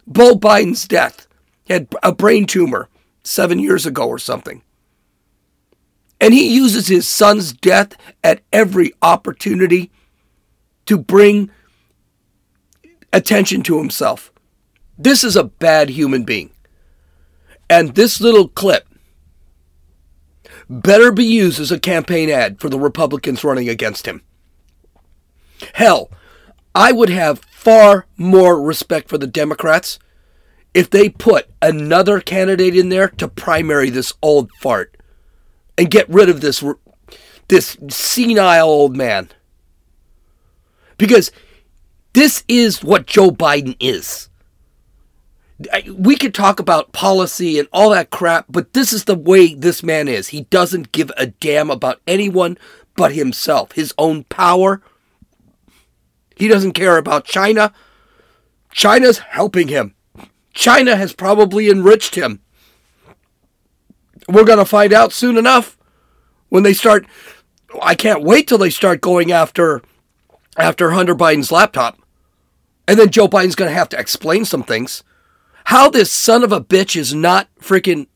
Beau 0.07 0.37
Biden's 0.37 0.87
death. 0.87 1.27
He 1.65 1.73
had 1.73 1.89
a 2.03 2.15
brain 2.15 2.47
tumor 2.47 2.89
seven 3.25 3.59
years 3.59 3.85
ago 3.85 4.07
or 4.07 4.19
something. 4.19 4.63
And 6.21 6.33
he 6.33 6.55
uses 6.55 6.87
his 6.87 7.09
son's 7.09 7.53
death 7.53 7.97
at 8.23 8.43
every 8.53 8.93
opportunity 9.03 9.91
to 10.87 10.97
bring 10.97 11.51
attention 13.13 13.63
to 13.65 13.79
himself. 13.79 14.33
This 14.97 15.25
is 15.25 15.35
a 15.35 15.45
bad 15.45 15.91
human 15.91 16.23
being. 16.23 16.51
And 17.69 17.97
this 17.97 18.21
little 18.21 18.47
clip 18.47 18.87
better 20.71 21.11
be 21.11 21.25
used 21.25 21.59
as 21.59 21.73
a 21.73 21.81
campaign 21.81 22.31
ad 22.31 22.61
for 22.61 22.69
the 22.69 22.79
Republicans 22.79 23.43
running 23.43 23.69
against 23.69 24.07
him. 24.07 24.23
Hell, 25.75 26.11
I 26.75 26.93
would 26.93 27.09
have 27.09 27.41
far 27.41 28.07
more 28.17 28.61
respect 28.63 29.09
for 29.09 29.19
the 29.19 29.27
Democrats 29.27 29.99
if 30.75 30.91
they 30.91 31.09
put 31.09 31.49
another 31.63 32.21
candidate 32.21 32.77
in 32.77 32.91
there 32.91 33.09
to 33.09 33.29
primary 33.29 33.89
this 33.91 34.13
old 34.23 34.51
fart 34.61 34.97
and 35.79 35.91
get 35.91 36.09
rid 36.09 36.29
of 36.29 36.41
this 36.41 36.63
this 37.49 37.77
senile 37.89 38.69
old 38.69 38.97
man. 38.97 39.31
Because 40.99 41.31
this 42.13 42.45
is 42.49 42.83
what 42.83 43.07
Joe 43.07 43.31
Biden 43.31 43.77
is. 43.81 44.29
We 45.91 46.17
could 46.17 46.35
talk 46.35 46.61
about 46.61 46.93
policy 46.93 47.59
and 47.59 47.69
all 47.73 47.91
that 47.91 48.11
crap, 48.11 48.47
but 48.49 48.75
this 48.75 48.93
is 48.93 49.05
the 49.05 49.15
way 49.15 49.55
this 49.55 49.83
man 49.83 50.09
is. 50.09 50.29
He 50.29 50.43
doesn't 50.43 50.93
give 50.93 51.11
a 51.17 51.27
damn 51.27 51.71
about 51.71 52.01
anyone 52.07 52.59
but 52.97 53.13
himself, 53.13 53.73
his 53.73 53.95
own 53.97 54.25
power. 54.25 54.83
He 56.37 56.49
doesn't 56.49 56.73
care 56.73 56.99
about 56.99 57.25
China. 57.25 57.73
China's 58.71 59.19
helping 59.19 59.69
him. 59.69 59.95
China 60.52 60.97
has 60.97 61.12
probably 61.12 61.69
enriched 61.69 62.14
him. 62.14 62.40
We're 64.28 64.45
going 64.45 64.59
to 64.59 64.64
find 64.64 64.93
out 64.93 65.12
soon 65.12 65.37
enough 65.37 65.76
when 66.49 66.62
they 66.62 66.75
start. 66.75 67.07
I 67.83 67.95
can't 67.95 68.23
wait 68.23 68.47
till 68.47 68.59
they 68.59 68.71
start 68.71 69.00
going 69.00 69.33
after 69.33 69.83
after 70.57 70.90
Hunter 70.90 71.14
Biden's 71.14 71.52
laptop. 71.52 71.99
And 72.88 72.99
then 72.99 73.11
Joe 73.11 73.28
Biden's 73.28 73.57
going 73.57 73.71
to 73.71 73.75
have 73.75 73.88
to 73.90 73.99
explain 73.99 74.45
some 74.45 74.62
things. 74.62 75.02
How 75.64 75.90
this 75.90 76.12
son 76.12 76.45
of 76.45 76.52
a 76.52 76.61
bitch 76.61 76.97
is 76.97 77.12
not 77.12 77.49
freaking 77.61 78.07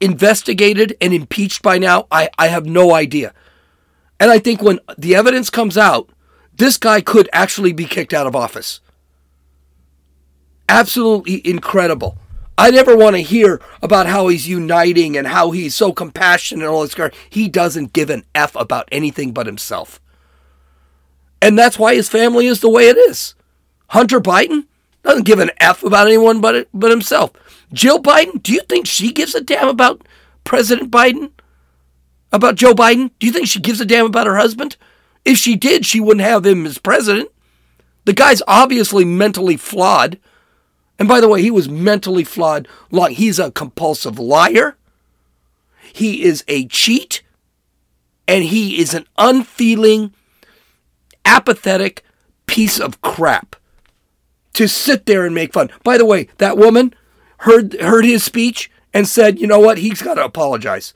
investigated 0.00 0.96
and 1.00 1.12
impeached 1.12 1.62
by 1.62 1.78
now, 1.78 2.06
I, 2.10 2.30
I 2.38 2.48
have 2.48 2.66
no 2.66 2.94
idea. 2.94 3.34
And 4.20 4.30
I 4.30 4.38
think 4.38 4.62
when 4.62 4.78
the 4.96 5.14
evidence 5.14 5.50
comes 5.50 5.76
out, 5.76 6.08
this 6.56 6.76
guy 6.76 7.00
could 7.00 7.28
actually 7.32 7.72
be 7.72 7.84
kicked 7.84 8.14
out 8.14 8.26
of 8.26 8.36
office. 8.36 8.80
Absolutely 10.68 11.46
incredible. 11.46 12.16
I 12.56 12.70
never 12.70 12.96
want 12.96 13.16
to 13.16 13.22
hear 13.22 13.60
about 13.82 14.06
how 14.06 14.28
he's 14.28 14.48
uniting 14.48 15.16
and 15.16 15.26
how 15.26 15.50
he's 15.50 15.74
so 15.74 15.92
compassionate 15.92 16.64
and 16.64 16.72
all 16.72 16.82
this. 16.82 16.92
Stuff. 16.92 17.12
He 17.28 17.48
doesn't 17.48 17.92
give 17.92 18.10
an 18.10 18.24
F 18.34 18.54
about 18.54 18.88
anything 18.92 19.32
but 19.32 19.46
himself. 19.46 20.00
And 21.42 21.58
that's 21.58 21.78
why 21.78 21.94
his 21.94 22.08
family 22.08 22.46
is 22.46 22.60
the 22.60 22.70
way 22.70 22.88
it 22.88 22.96
is. 22.96 23.34
Hunter 23.88 24.20
Biden 24.20 24.66
doesn't 25.02 25.26
give 25.26 25.40
an 25.40 25.50
F 25.58 25.82
about 25.82 26.06
anyone 26.06 26.40
but, 26.40 26.68
but 26.72 26.90
himself. 26.90 27.32
Jill 27.72 28.00
Biden, 28.00 28.42
do 28.42 28.52
you 28.52 28.60
think 28.68 28.86
she 28.86 29.12
gives 29.12 29.34
a 29.34 29.40
damn 29.40 29.68
about 29.68 30.06
President 30.44 30.90
Biden? 30.90 31.32
About 32.32 32.54
Joe 32.54 32.72
Biden? 32.72 33.10
Do 33.18 33.26
you 33.26 33.32
think 33.32 33.46
she 33.46 33.60
gives 33.60 33.80
a 33.80 33.84
damn 33.84 34.06
about 34.06 34.26
her 34.26 34.36
husband? 34.36 34.76
If 35.24 35.38
she 35.38 35.56
did, 35.56 35.86
she 35.86 36.00
wouldn't 36.00 36.26
have 36.26 36.44
him 36.44 36.66
as 36.66 36.78
president. 36.78 37.30
The 38.04 38.12
guy's 38.12 38.42
obviously 38.46 39.04
mentally 39.04 39.56
flawed. 39.56 40.18
And 40.98 41.08
by 41.08 41.20
the 41.20 41.28
way, 41.28 41.42
he 41.42 41.50
was 41.50 41.68
mentally 41.68 42.24
flawed. 42.24 42.68
Long. 42.90 43.10
He's 43.10 43.38
a 43.38 43.50
compulsive 43.50 44.18
liar. 44.18 44.76
He 45.92 46.22
is 46.22 46.44
a 46.46 46.66
cheat. 46.66 47.22
And 48.28 48.44
he 48.44 48.80
is 48.80 48.94
an 48.94 49.06
unfeeling, 49.18 50.14
apathetic 51.24 52.02
piece 52.46 52.78
of 52.78 53.00
crap 53.00 53.56
to 54.54 54.68
sit 54.68 55.06
there 55.06 55.26
and 55.26 55.34
make 55.34 55.52
fun. 55.52 55.70
By 55.82 55.98
the 55.98 56.06
way, 56.06 56.28
that 56.38 56.56
woman 56.56 56.94
heard 57.38 57.74
heard 57.80 58.04
his 58.04 58.22
speech 58.22 58.70
and 58.94 59.06
said, 59.06 59.38
"You 59.38 59.46
know 59.46 59.58
what? 59.58 59.78
He's 59.78 60.00
got 60.00 60.14
to 60.14 60.24
apologize." 60.24 60.94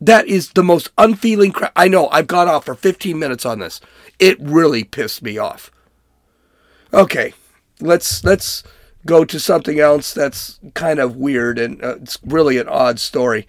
That 0.00 0.26
is 0.26 0.50
the 0.50 0.62
most 0.62 0.90
unfeeling 0.98 1.52
crap. 1.52 1.72
I 1.74 1.88
know 1.88 2.08
I've 2.08 2.26
gone 2.26 2.48
off 2.48 2.66
for 2.66 2.74
15 2.74 3.18
minutes 3.18 3.46
on 3.46 3.60
this. 3.60 3.80
It 4.18 4.38
really 4.40 4.84
pissed 4.84 5.22
me 5.22 5.38
off. 5.38 5.70
Okay, 6.92 7.34
let's 7.80 8.24
let's 8.24 8.62
go 9.04 9.24
to 9.24 9.38
something 9.38 9.78
else 9.78 10.12
that's 10.12 10.58
kind 10.74 10.98
of 10.98 11.16
weird 11.16 11.58
and 11.58 11.82
uh, 11.82 11.96
it's 11.96 12.18
really 12.24 12.58
an 12.58 12.68
odd 12.68 12.98
story. 12.98 13.46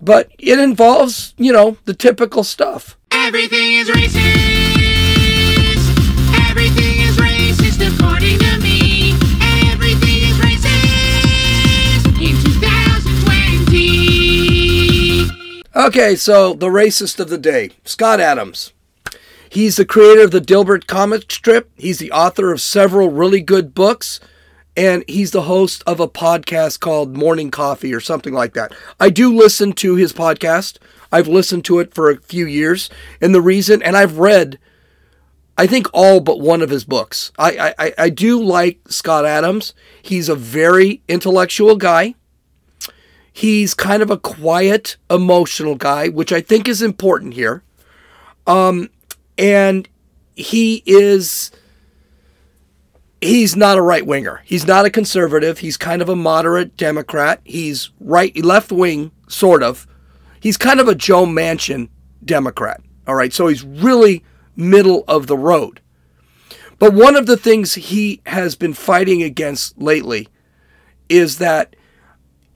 But 0.00 0.30
it 0.38 0.58
involves, 0.58 1.34
you 1.38 1.52
know, 1.52 1.76
the 1.84 1.94
typical 1.94 2.44
stuff. 2.44 2.96
Everything 3.10 3.74
is 3.74 3.88
racist. 3.88 4.67
Okay, 15.88 16.16
so 16.16 16.52
the 16.52 16.66
racist 16.66 17.18
of 17.18 17.30
the 17.30 17.38
day, 17.38 17.70
Scott 17.82 18.20
Adams. 18.20 18.74
He's 19.48 19.76
the 19.76 19.86
creator 19.86 20.22
of 20.22 20.32
the 20.32 20.38
Dilbert 20.38 20.86
comic 20.86 21.32
strip. 21.32 21.70
He's 21.78 21.96
the 21.96 22.12
author 22.12 22.52
of 22.52 22.60
several 22.60 23.08
really 23.08 23.40
good 23.40 23.74
books 23.74 24.20
and 24.76 25.02
he's 25.08 25.30
the 25.30 25.44
host 25.44 25.82
of 25.86 25.98
a 25.98 26.06
podcast 26.06 26.80
called 26.80 27.16
Morning 27.16 27.50
Coffee 27.50 27.94
or 27.94 28.00
something 28.00 28.34
like 28.34 28.52
that. 28.52 28.74
I 29.00 29.08
do 29.08 29.34
listen 29.34 29.72
to 29.76 29.94
his 29.94 30.12
podcast. 30.12 30.76
I've 31.10 31.26
listened 31.26 31.64
to 31.64 31.78
it 31.78 31.94
for 31.94 32.10
a 32.10 32.20
few 32.20 32.44
years, 32.44 32.90
and 33.22 33.34
the 33.34 33.40
reason, 33.40 33.82
and 33.82 33.96
I've 33.96 34.18
read, 34.18 34.58
I 35.56 35.66
think 35.66 35.86
all 35.94 36.20
but 36.20 36.38
one 36.38 36.60
of 36.60 36.68
his 36.68 36.84
books. 36.84 37.32
I 37.38 37.74
I, 37.78 37.94
I 37.96 38.10
do 38.10 38.42
like 38.42 38.80
Scott 38.90 39.24
Adams. 39.24 39.72
He's 40.02 40.28
a 40.28 40.36
very 40.36 41.00
intellectual 41.08 41.76
guy. 41.76 42.14
He's 43.38 43.72
kind 43.72 44.02
of 44.02 44.10
a 44.10 44.18
quiet, 44.18 44.96
emotional 45.08 45.76
guy, 45.76 46.08
which 46.08 46.32
I 46.32 46.40
think 46.40 46.66
is 46.66 46.82
important 46.82 47.34
here. 47.34 47.62
Um, 48.48 48.90
and 49.38 49.88
he 50.34 50.82
is 50.86 51.52
he's 53.20 53.54
not 53.54 53.78
a 53.78 53.80
right 53.80 54.04
winger. 54.04 54.42
He's 54.44 54.66
not 54.66 54.86
a 54.86 54.90
conservative. 54.90 55.58
He's 55.58 55.76
kind 55.76 56.02
of 56.02 56.08
a 56.08 56.16
moderate 56.16 56.76
Democrat. 56.76 57.40
He's 57.44 57.90
right 58.00 58.36
left 58.44 58.72
wing, 58.72 59.12
sort 59.28 59.62
of. 59.62 59.86
He's 60.40 60.56
kind 60.56 60.80
of 60.80 60.88
a 60.88 60.96
Joe 60.96 61.24
Manchin 61.24 61.90
Democrat. 62.24 62.80
All 63.06 63.14
right, 63.14 63.32
so 63.32 63.46
he's 63.46 63.62
really 63.62 64.24
middle 64.56 65.04
of 65.06 65.28
the 65.28 65.38
road. 65.38 65.80
But 66.80 66.92
one 66.92 67.14
of 67.14 67.26
the 67.26 67.36
things 67.36 67.74
he 67.74 68.20
has 68.26 68.56
been 68.56 68.74
fighting 68.74 69.22
against 69.22 69.80
lately 69.80 70.26
is 71.08 71.38
that 71.38 71.76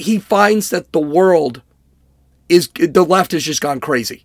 he 0.03 0.19
finds 0.19 0.71
that 0.71 0.93
the 0.93 1.01
world 1.01 1.63
is 2.49 2.69
the 2.75 3.05
left 3.05 3.33
has 3.33 3.45
just 3.45 3.61
gone 3.61 3.81
crazy. 3.81 4.25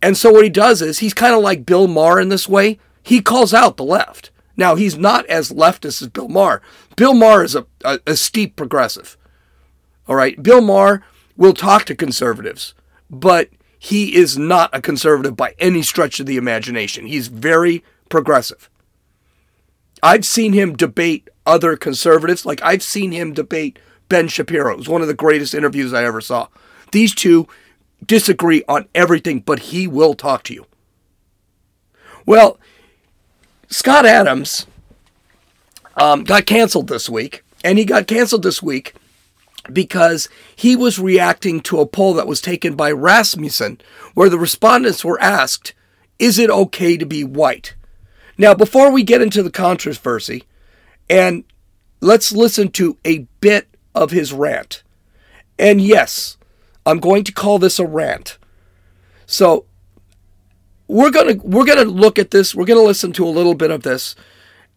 And 0.00 0.16
so 0.16 0.30
what 0.30 0.44
he 0.44 0.50
does 0.50 0.80
is 0.80 1.00
he's 1.00 1.14
kind 1.14 1.34
of 1.34 1.42
like 1.42 1.66
Bill 1.66 1.88
Maher 1.88 2.20
in 2.20 2.28
this 2.28 2.48
way. 2.48 2.78
He 3.02 3.20
calls 3.20 3.52
out 3.52 3.76
the 3.76 3.84
left. 3.84 4.30
Now 4.56 4.74
he's 4.74 4.96
not 4.96 5.26
as 5.26 5.50
leftist 5.50 6.02
as 6.02 6.08
Bill 6.08 6.28
Maher. 6.28 6.62
Bill 6.96 7.14
Maher 7.14 7.42
is 7.42 7.54
a, 7.54 7.66
a, 7.84 7.98
a 8.06 8.16
steep 8.16 8.54
progressive. 8.54 9.16
All 10.06 10.16
right. 10.16 10.40
Bill 10.42 10.60
Maher 10.60 11.02
will 11.36 11.52
talk 11.52 11.84
to 11.86 11.94
conservatives, 11.94 12.74
but 13.10 13.50
he 13.78 14.14
is 14.14 14.36
not 14.36 14.70
a 14.72 14.82
conservative 14.82 15.36
by 15.36 15.54
any 15.58 15.82
stretch 15.82 16.20
of 16.20 16.26
the 16.26 16.36
imagination. 16.36 17.06
He's 17.06 17.28
very 17.28 17.84
progressive. 18.08 18.68
I've 20.02 20.24
seen 20.24 20.52
him 20.52 20.76
debate 20.76 21.28
other 21.46 21.76
conservatives. 21.76 22.46
Like 22.46 22.62
I've 22.62 22.82
seen 22.82 23.12
him 23.12 23.32
debate 23.32 23.78
Ben 24.08 24.28
Shapiro. 24.28 24.72
It 24.72 24.78
was 24.78 24.88
one 24.88 25.02
of 25.02 25.08
the 25.08 25.14
greatest 25.14 25.54
interviews 25.54 25.92
I 25.92 26.04
ever 26.04 26.20
saw. 26.20 26.48
These 26.92 27.14
two 27.14 27.48
disagree 28.04 28.62
on 28.68 28.88
everything, 28.94 29.40
but 29.40 29.58
he 29.58 29.86
will 29.86 30.14
talk 30.14 30.42
to 30.44 30.54
you. 30.54 30.66
Well, 32.26 32.58
Scott 33.68 34.06
Adams 34.06 34.66
um, 35.96 36.24
got 36.24 36.46
canceled 36.46 36.88
this 36.88 37.08
week, 37.08 37.42
and 37.64 37.78
he 37.78 37.84
got 37.84 38.06
canceled 38.06 38.42
this 38.42 38.62
week 38.62 38.94
because 39.72 40.28
he 40.54 40.76
was 40.76 40.98
reacting 40.98 41.60
to 41.60 41.80
a 41.80 41.86
poll 41.86 42.14
that 42.14 42.26
was 42.26 42.40
taken 42.40 42.74
by 42.74 42.90
Rasmussen, 42.90 43.80
where 44.14 44.28
the 44.28 44.38
respondents 44.38 45.04
were 45.04 45.20
asked, 45.20 45.74
Is 46.18 46.38
it 46.38 46.50
okay 46.50 46.96
to 46.96 47.06
be 47.06 47.24
white? 47.24 47.74
Now, 48.38 48.54
before 48.54 48.90
we 48.90 49.02
get 49.02 49.20
into 49.20 49.42
the 49.42 49.50
controversy, 49.50 50.44
and 51.10 51.44
let's 52.00 52.32
listen 52.32 52.70
to 52.72 52.96
a 53.04 53.26
bit 53.40 53.66
of 53.98 54.10
his 54.10 54.32
rant. 54.32 54.82
And 55.58 55.80
yes, 55.80 56.36
I'm 56.86 57.00
going 57.00 57.24
to 57.24 57.32
call 57.32 57.58
this 57.58 57.78
a 57.78 57.86
rant. 57.86 58.38
So 59.26 59.66
we're 60.86 61.10
gonna 61.10 61.34
we're 61.42 61.66
gonna 61.66 61.84
look 61.84 62.18
at 62.18 62.30
this. 62.30 62.54
We're 62.54 62.64
gonna 62.64 62.80
listen 62.80 63.12
to 63.12 63.26
a 63.26 63.28
little 63.28 63.54
bit 63.54 63.70
of 63.70 63.82
this, 63.82 64.14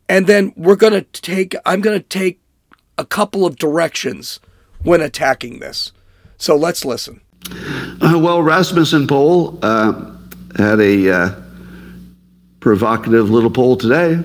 and 0.09 0.27
then 0.27 0.53
we're 0.57 0.75
gonna 0.75 1.03
take. 1.03 1.55
I'm 1.65 1.79
gonna 1.79 2.01
take 2.01 2.41
a 2.97 3.05
couple 3.05 3.45
of 3.45 3.55
directions 3.55 4.39
when 4.83 5.01
attacking 5.01 5.59
this. 5.59 5.93
So 6.37 6.55
let's 6.55 6.83
listen. 6.83 7.21
Uh, 8.01 8.19
well, 8.21 8.41
Rasmussen 8.41 9.07
poll 9.07 9.57
uh, 9.61 10.11
had 10.57 10.79
a 10.79 11.09
uh, 11.09 11.35
provocative 12.59 13.29
little 13.29 13.51
poll 13.51 13.77
today. 13.77 14.21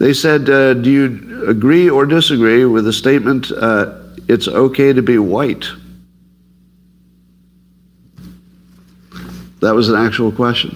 They 0.00 0.14
said, 0.14 0.48
uh, 0.48 0.72
"Do 0.72 0.90
you 0.90 1.44
agree 1.46 1.90
or 1.90 2.06
disagree 2.06 2.64
with 2.64 2.86
the 2.86 2.92
statement? 2.92 3.52
Uh, 3.52 3.92
it's 4.28 4.48
okay 4.48 4.94
to 4.94 5.02
be 5.02 5.18
white." 5.18 5.68
That 9.60 9.74
was 9.74 9.90
an 9.90 9.96
actual 9.96 10.32
question. 10.32 10.74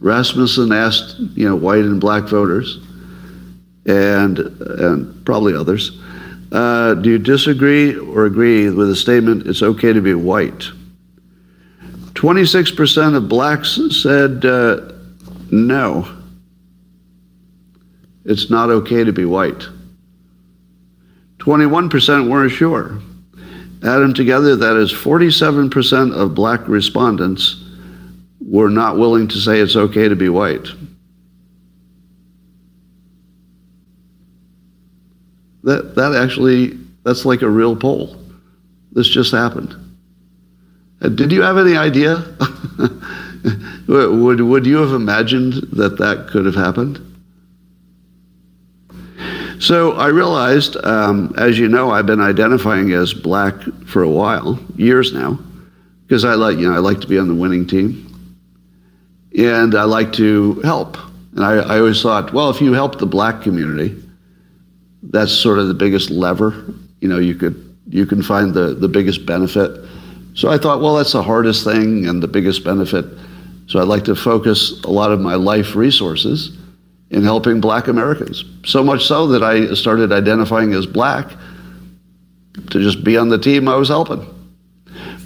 Rasmussen 0.00 0.72
asked, 0.72 1.20
you 1.36 1.48
know, 1.48 1.54
white 1.54 1.84
and 1.84 2.00
black 2.00 2.24
voters, 2.24 2.80
and 3.86 4.40
and 4.40 5.24
probably 5.24 5.54
others, 5.54 5.96
uh, 6.50 6.94
do 6.94 7.10
you 7.10 7.18
disagree 7.18 7.96
or 7.96 8.26
agree 8.26 8.70
with 8.70 8.88
the 8.88 8.96
statement? 8.96 9.46
It's 9.46 9.62
okay 9.62 9.92
to 9.92 10.00
be 10.00 10.14
white. 10.14 10.64
Twenty-six 12.14 12.72
percent 12.72 13.14
of 13.14 13.28
blacks 13.28 13.78
said 13.90 14.44
uh, 14.44 14.90
no. 15.52 16.16
It's 18.30 18.48
not 18.48 18.70
okay 18.70 19.02
to 19.02 19.12
be 19.12 19.24
white. 19.24 19.64
Twenty-one 21.38 21.90
percent 21.90 22.30
weren't 22.30 22.52
sure. 22.52 23.00
Add 23.82 23.98
them 23.98 24.14
together, 24.14 24.54
that 24.56 24.76
is 24.76 24.92
47% 24.92 26.12
of 26.14 26.34
black 26.34 26.68
respondents 26.68 27.64
were 28.38 28.68
not 28.68 28.98
willing 28.98 29.26
to 29.28 29.38
say 29.38 29.58
it's 29.58 29.74
okay 29.74 30.06
to 30.06 30.14
be 30.14 30.28
white. 30.28 30.68
That, 35.64 35.94
that 35.94 36.14
actually, 36.14 36.78
that's 37.04 37.24
like 37.24 37.40
a 37.40 37.48
real 37.48 37.74
poll. 37.74 38.16
This 38.92 39.08
just 39.08 39.32
happened. 39.32 39.74
Uh, 41.00 41.08
Did 41.08 41.32
you 41.32 41.40
have 41.40 41.56
any 41.56 41.76
idea? 41.76 42.16
would, 43.88 44.40
would 44.42 44.66
you 44.66 44.76
have 44.76 44.92
imagined 44.92 45.54
that 45.72 45.96
that 45.98 46.28
could 46.28 46.44
have 46.44 46.54
happened? 46.54 47.09
So 49.60 49.92
I 49.92 50.06
realized, 50.06 50.78
um, 50.84 51.34
as 51.36 51.58
you 51.58 51.68
know, 51.68 51.90
I've 51.90 52.06
been 52.06 52.22
identifying 52.22 52.92
as 52.92 53.12
black 53.12 53.54
for 53.84 54.02
a 54.02 54.08
while, 54.08 54.58
years 54.76 55.12
now, 55.12 55.38
because 56.06 56.24
I 56.24 56.32
like, 56.32 56.56
you 56.56 56.66
know, 56.66 56.74
I 56.74 56.78
like 56.78 57.02
to 57.02 57.06
be 57.06 57.18
on 57.18 57.28
the 57.28 57.34
winning 57.34 57.66
team, 57.66 58.38
and 59.36 59.74
I 59.74 59.84
like 59.84 60.14
to 60.14 60.54
help. 60.62 60.96
And 61.36 61.44
I, 61.44 61.56
I 61.56 61.78
always 61.78 62.00
thought, 62.00 62.32
well, 62.32 62.48
if 62.48 62.62
you 62.62 62.72
help 62.72 62.98
the 62.98 63.06
black 63.06 63.42
community, 63.42 64.02
that's 65.02 65.30
sort 65.30 65.58
of 65.58 65.68
the 65.68 65.74
biggest 65.74 66.08
lever. 66.08 66.72
You 67.02 67.08
know, 67.08 67.18
you 67.18 67.34
could 67.34 67.76
you 67.86 68.06
can 68.06 68.22
find 68.22 68.54
the 68.54 68.72
the 68.72 68.88
biggest 68.88 69.26
benefit. 69.26 69.78
So 70.32 70.48
I 70.48 70.56
thought, 70.56 70.80
well, 70.80 70.96
that's 70.96 71.12
the 71.12 71.22
hardest 71.22 71.64
thing 71.64 72.06
and 72.06 72.22
the 72.22 72.28
biggest 72.28 72.64
benefit. 72.64 73.04
So 73.66 73.78
I'd 73.78 73.88
like 73.88 74.04
to 74.04 74.16
focus 74.16 74.82
a 74.84 74.90
lot 74.90 75.12
of 75.12 75.20
my 75.20 75.34
life 75.34 75.76
resources 75.76 76.56
in 77.10 77.22
helping 77.24 77.60
black 77.60 77.88
Americans. 77.88 78.44
So 78.64 78.84
much 78.84 79.04
so 79.04 79.26
that 79.28 79.42
I 79.42 79.74
started 79.74 80.12
identifying 80.12 80.72
as 80.74 80.86
black 80.86 81.30
to 82.70 82.80
just 82.80 83.02
be 83.04 83.16
on 83.16 83.28
the 83.28 83.38
team 83.38 83.68
I 83.68 83.76
was 83.76 83.88
helping. 83.88 84.24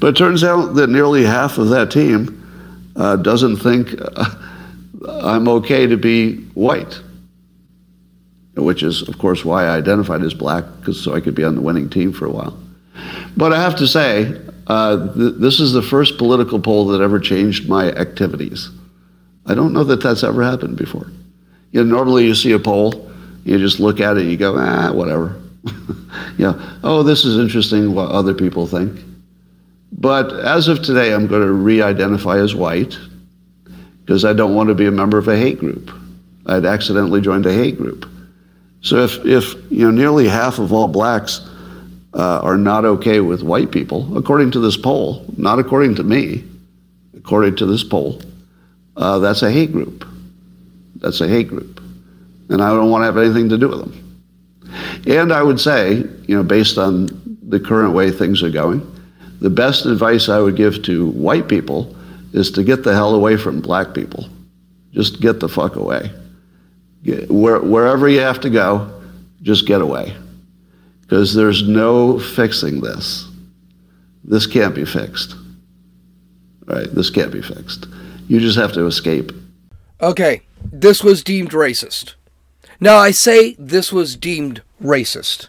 But 0.00 0.08
it 0.08 0.16
turns 0.16 0.42
out 0.42 0.74
that 0.74 0.88
nearly 0.88 1.24
half 1.24 1.58
of 1.58 1.68
that 1.70 1.90
team 1.90 2.40
uh, 2.96 3.16
doesn't 3.16 3.56
think 3.56 3.94
uh, 4.00 4.34
I'm 5.22 5.48
okay 5.48 5.86
to 5.86 5.96
be 5.96 6.36
white, 6.54 7.00
which 8.54 8.82
is, 8.82 9.06
of 9.08 9.18
course, 9.18 9.44
why 9.44 9.64
I 9.64 9.76
identified 9.76 10.22
as 10.22 10.34
black, 10.34 10.64
because 10.78 11.02
so 11.02 11.14
I 11.14 11.20
could 11.20 11.34
be 11.34 11.44
on 11.44 11.54
the 11.54 11.60
winning 11.60 11.90
team 11.90 12.12
for 12.12 12.26
a 12.26 12.30
while. 12.30 12.58
But 13.36 13.52
I 13.52 13.60
have 13.60 13.76
to 13.76 13.86
say, 13.86 14.40
uh, 14.66 15.12
th- 15.14 15.34
this 15.36 15.60
is 15.60 15.72
the 15.72 15.82
first 15.82 16.16
political 16.18 16.60
poll 16.60 16.86
that 16.88 17.02
ever 17.02 17.18
changed 17.18 17.68
my 17.68 17.90
activities. 17.92 18.70
I 19.46 19.54
don't 19.54 19.72
know 19.72 19.84
that 19.84 20.02
that's 20.02 20.24
ever 20.24 20.42
happened 20.42 20.78
before. 20.78 21.10
You 21.74 21.82
know, 21.82 21.96
normally 21.96 22.24
you 22.24 22.36
see 22.36 22.52
a 22.52 22.58
poll, 22.60 23.10
you 23.44 23.58
just 23.58 23.80
look 23.80 23.98
at 24.00 24.16
it, 24.16 24.26
you 24.26 24.36
go, 24.36 24.54
ah, 24.56 24.92
whatever. 24.92 25.42
you 26.38 26.46
know, 26.46 26.78
oh, 26.84 27.02
this 27.02 27.24
is 27.24 27.36
interesting 27.36 27.96
what 27.96 28.12
other 28.12 28.32
people 28.32 28.68
think. 28.68 29.00
But 29.90 30.32
as 30.44 30.68
of 30.68 30.82
today, 30.82 31.12
I'm 31.12 31.26
going 31.26 31.42
to 31.42 31.52
re-identify 31.52 32.38
as 32.38 32.54
white 32.54 32.96
because 34.00 34.24
I 34.24 34.32
don't 34.34 34.54
want 34.54 34.68
to 34.68 34.76
be 34.76 34.86
a 34.86 34.92
member 34.92 35.18
of 35.18 35.26
a 35.26 35.36
hate 35.36 35.58
group. 35.58 35.90
I'd 36.46 36.64
accidentally 36.64 37.20
joined 37.20 37.44
a 37.44 37.52
hate 37.52 37.76
group. 37.76 38.08
So 38.80 38.98
if, 38.98 39.24
if 39.26 39.54
you 39.68 39.84
know, 39.86 39.90
nearly 39.90 40.28
half 40.28 40.60
of 40.60 40.72
all 40.72 40.86
blacks 40.86 41.40
uh, 42.12 42.38
are 42.38 42.56
not 42.56 42.84
okay 42.84 43.18
with 43.18 43.42
white 43.42 43.72
people, 43.72 44.16
according 44.16 44.52
to 44.52 44.60
this 44.60 44.76
poll, 44.76 45.24
not 45.36 45.58
according 45.58 45.96
to 45.96 46.04
me, 46.04 46.44
according 47.16 47.56
to 47.56 47.66
this 47.66 47.82
poll, 47.82 48.22
uh, 48.96 49.18
that's 49.18 49.42
a 49.42 49.50
hate 49.50 49.72
group. 49.72 50.06
That's 51.04 51.20
a 51.20 51.28
hate 51.28 51.48
group. 51.48 51.82
And 52.48 52.62
I 52.62 52.70
don't 52.70 52.90
want 52.90 53.02
to 53.02 53.04
have 53.04 53.18
anything 53.18 53.50
to 53.50 53.58
do 53.58 53.68
with 53.68 53.80
them. 53.80 54.24
And 55.06 55.34
I 55.34 55.42
would 55.42 55.60
say, 55.60 55.96
you 55.96 56.34
know, 56.34 56.42
based 56.42 56.78
on 56.78 57.38
the 57.46 57.60
current 57.60 57.92
way 57.92 58.10
things 58.10 58.42
are 58.42 58.50
going, 58.50 58.80
the 59.42 59.50
best 59.50 59.84
advice 59.84 60.30
I 60.30 60.38
would 60.38 60.56
give 60.56 60.82
to 60.84 61.10
white 61.10 61.46
people 61.46 61.94
is 62.32 62.50
to 62.52 62.64
get 62.64 62.84
the 62.84 62.94
hell 62.94 63.14
away 63.14 63.36
from 63.36 63.60
black 63.60 63.92
people. 63.92 64.30
Just 64.92 65.20
get 65.20 65.40
the 65.40 65.48
fuck 65.48 65.76
away. 65.76 66.10
Get, 67.02 67.30
where, 67.30 67.60
wherever 67.60 68.08
you 68.08 68.20
have 68.20 68.40
to 68.40 68.48
go, 68.48 69.02
just 69.42 69.66
get 69.66 69.82
away. 69.82 70.16
Because 71.02 71.34
there's 71.34 71.68
no 71.68 72.18
fixing 72.18 72.80
this. 72.80 73.28
This 74.24 74.46
can't 74.46 74.74
be 74.74 74.86
fixed. 74.86 75.34
Right? 76.64 76.88
This 76.90 77.10
can't 77.10 77.30
be 77.30 77.42
fixed. 77.42 77.88
You 78.26 78.40
just 78.40 78.56
have 78.56 78.72
to 78.72 78.86
escape. 78.86 79.32
Okay, 80.00 80.42
this 80.64 81.04
was 81.04 81.22
deemed 81.22 81.52
racist. 81.52 82.14
Now, 82.80 82.96
I 82.98 83.12
say 83.12 83.54
this 83.58 83.92
was 83.92 84.16
deemed 84.16 84.62
racist 84.82 85.48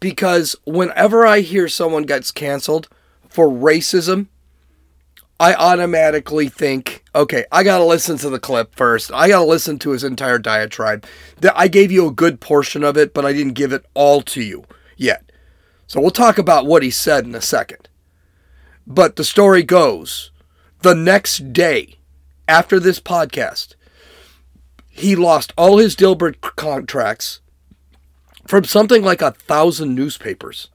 because 0.00 0.56
whenever 0.64 1.26
I 1.26 1.40
hear 1.40 1.68
someone 1.68 2.04
gets 2.04 2.30
canceled 2.30 2.88
for 3.28 3.48
racism, 3.48 4.28
I 5.38 5.54
automatically 5.54 6.48
think, 6.48 7.04
okay, 7.14 7.44
I 7.52 7.62
got 7.62 7.78
to 7.78 7.84
listen 7.84 8.16
to 8.18 8.30
the 8.30 8.40
clip 8.40 8.74
first. 8.74 9.12
I 9.12 9.28
got 9.28 9.40
to 9.40 9.44
listen 9.44 9.78
to 9.80 9.90
his 9.90 10.02
entire 10.02 10.38
diatribe. 10.38 11.04
I 11.54 11.68
gave 11.68 11.92
you 11.92 12.08
a 12.08 12.12
good 12.12 12.40
portion 12.40 12.82
of 12.82 12.96
it, 12.96 13.14
but 13.14 13.24
I 13.24 13.32
didn't 13.32 13.52
give 13.52 13.72
it 13.72 13.84
all 13.94 14.22
to 14.22 14.42
you 14.42 14.64
yet. 14.96 15.30
So 15.86 16.00
we'll 16.00 16.10
talk 16.10 16.38
about 16.38 16.66
what 16.66 16.82
he 16.82 16.90
said 16.90 17.24
in 17.24 17.34
a 17.34 17.40
second. 17.40 17.88
But 18.86 19.16
the 19.16 19.24
story 19.24 19.62
goes 19.62 20.32
the 20.80 20.94
next 20.94 21.52
day 21.52 21.97
after 22.48 22.80
this 22.80 22.98
podcast, 22.98 23.74
he 24.88 25.14
lost 25.14 25.52
all 25.56 25.78
his 25.78 25.94
Dilbert 25.94 26.40
contracts 26.40 27.40
from 28.46 28.64
something 28.64 29.04
like 29.04 29.22
a 29.22 29.32
thousand 29.32 29.94
newspapers. 29.94 30.70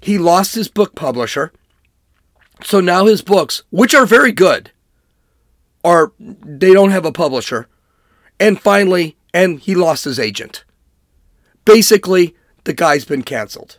He 0.00 0.18
lost 0.18 0.54
his 0.54 0.68
book 0.68 0.94
publisher. 0.96 1.52
So 2.64 2.80
now 2.80 3.06
his 3.06 3.22
books, 3.22 3.62
which 3.70 3.94
are 3.94 4.06
very 4.06 4.32
good, 4.32 4.70
are 5.84 6.12
they 6.18 6.72
don't 6.72 6.90
have 6.90 7.04
a 7.04 7.12
publisher. 7.12 7.68
And 8.38 8.60
finally, 8.60 9.16
and 9.32 9.60
he 9.60 9.74
lost 9.74 10.04
his 10.04 10.18
agent. 10.18 10.64
Basically, 11.64 12.34
the 12.64 12.72
guy's 12.72 13.04
been 13.04 13.22
canceled. 13.22 13.78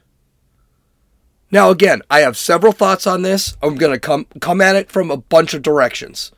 Now 1.50 1.70
again, 1.70 2.02
I 2.10 2.20
have 2.20 2.38
several 2.38 2.72
thoughts 2.72 3.06
on 3.06 3.24
this. 3.24 3.58
I'm 3.62 3.76
going 3.76 3.92
to 3.92 4.00
come 4.00 4.26
come 4.40 4.62
at 4.62 4.76
it 4.76 4.92
from 4.92 5.12
a 5.12 5.18
bunch 5.18 5.54
of 5.54 5.62
directions. 5.62 6.32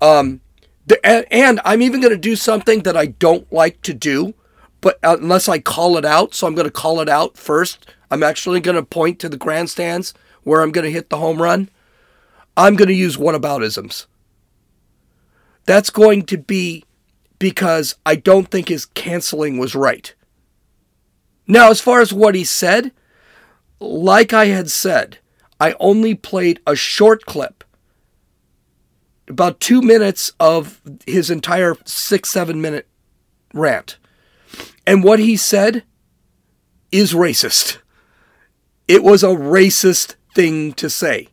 Um 0.00 0.40
the, 0.86 1.04
and, 1.04 1.26
and 1.30 1.60
I'm 1.64 1.82
even 1.82 2.00
going 2.00 2.14
to 2.14 2.18
do 2.18 2.34
something 2.34 2.82
that 2.84 2.96
I 2.96 3.06
don't 3.06 3.52
like 3.52 3.82
to 3.82 3.92
do, 3.92 4.32
but 4.80 4.98
unless 5.02 5.46
I 5.46 5.58
call 5.58 5.98
it 5.98 6.04
out, 6.06 6.34
so 6.34 6.46
I'm 6.46 6.54
going 6.54 6.66
to 6.66 6.70
call 6.70 7.00
it 7.00 7.10
out 7.10 7.36
first. 7.36 7.86
I'm 8.10 8.22
actually 8.22 8.60
going 8.60 8.76
to 8.76 8.82
point 8.82 9.18
to 9.20 9.28
the 9.28 9.36
grandstands 9.36 10.14
where 10.44 10.62
I'm 10.62 10.72
going 10.72 10.86
to 10.86 10.90
hit 10.90 11.10
the 11.10 11.18
home 11.18 11.42
run. 11.42 11.68
I'm 12.56 12.74
going 12.74 12.88
to 12.88 12.94
use 12.94 13.18
whataboutisms. 13.18 14.06
That's 15.66 15.90
going 15.90 16.24
to 16.26 16.38
be 16.38 16.84
because 17.38 17.94
I 18.06 18.16
don't 18.16 18.50
think 18.50 18.68
his 18.68 18.86
canceling 18.86 19.58
was 19.58 19.74
right. 19.74 20.14
Now, 21.46 21.70
as 21.70 21.80
far 21.80 22.00
as 22.00 22.12
what 22.12 22.34
he 22.34 22.44
said, 22.44 22.92
like 23.78 24.32
I 24.32 24.46
had 24.46 24.70
said, 24.70 25.18
I 25.60 25.74
only 25.78 26.14
played 26.14 26.60
a 26.66 26.74
short 26.74 27.26
clip, 27.26 27.57
about 29.28 29.60
two 29.60 29.82
minutes 29.82 30.32
of 30.40 30.80
his 31.06 31.30
entire 31.30 31.76
six, 31.84 32.30
seven 32.30 32.60
minute 32.60 32.88
rant. 33.54 33.98
And 34.86 35.04
what 35.04 35.18
he 35.18 35.36
said 35.36 35.84
is 36.90 37.12
racist. 37.12 37.78
It 38.86 39.02
was 39.02 39.22
a 39.22 39.28
racist 39.28 40.14
thing 40.34 40.72
to 40.74 40.88
say. 40.88 41.28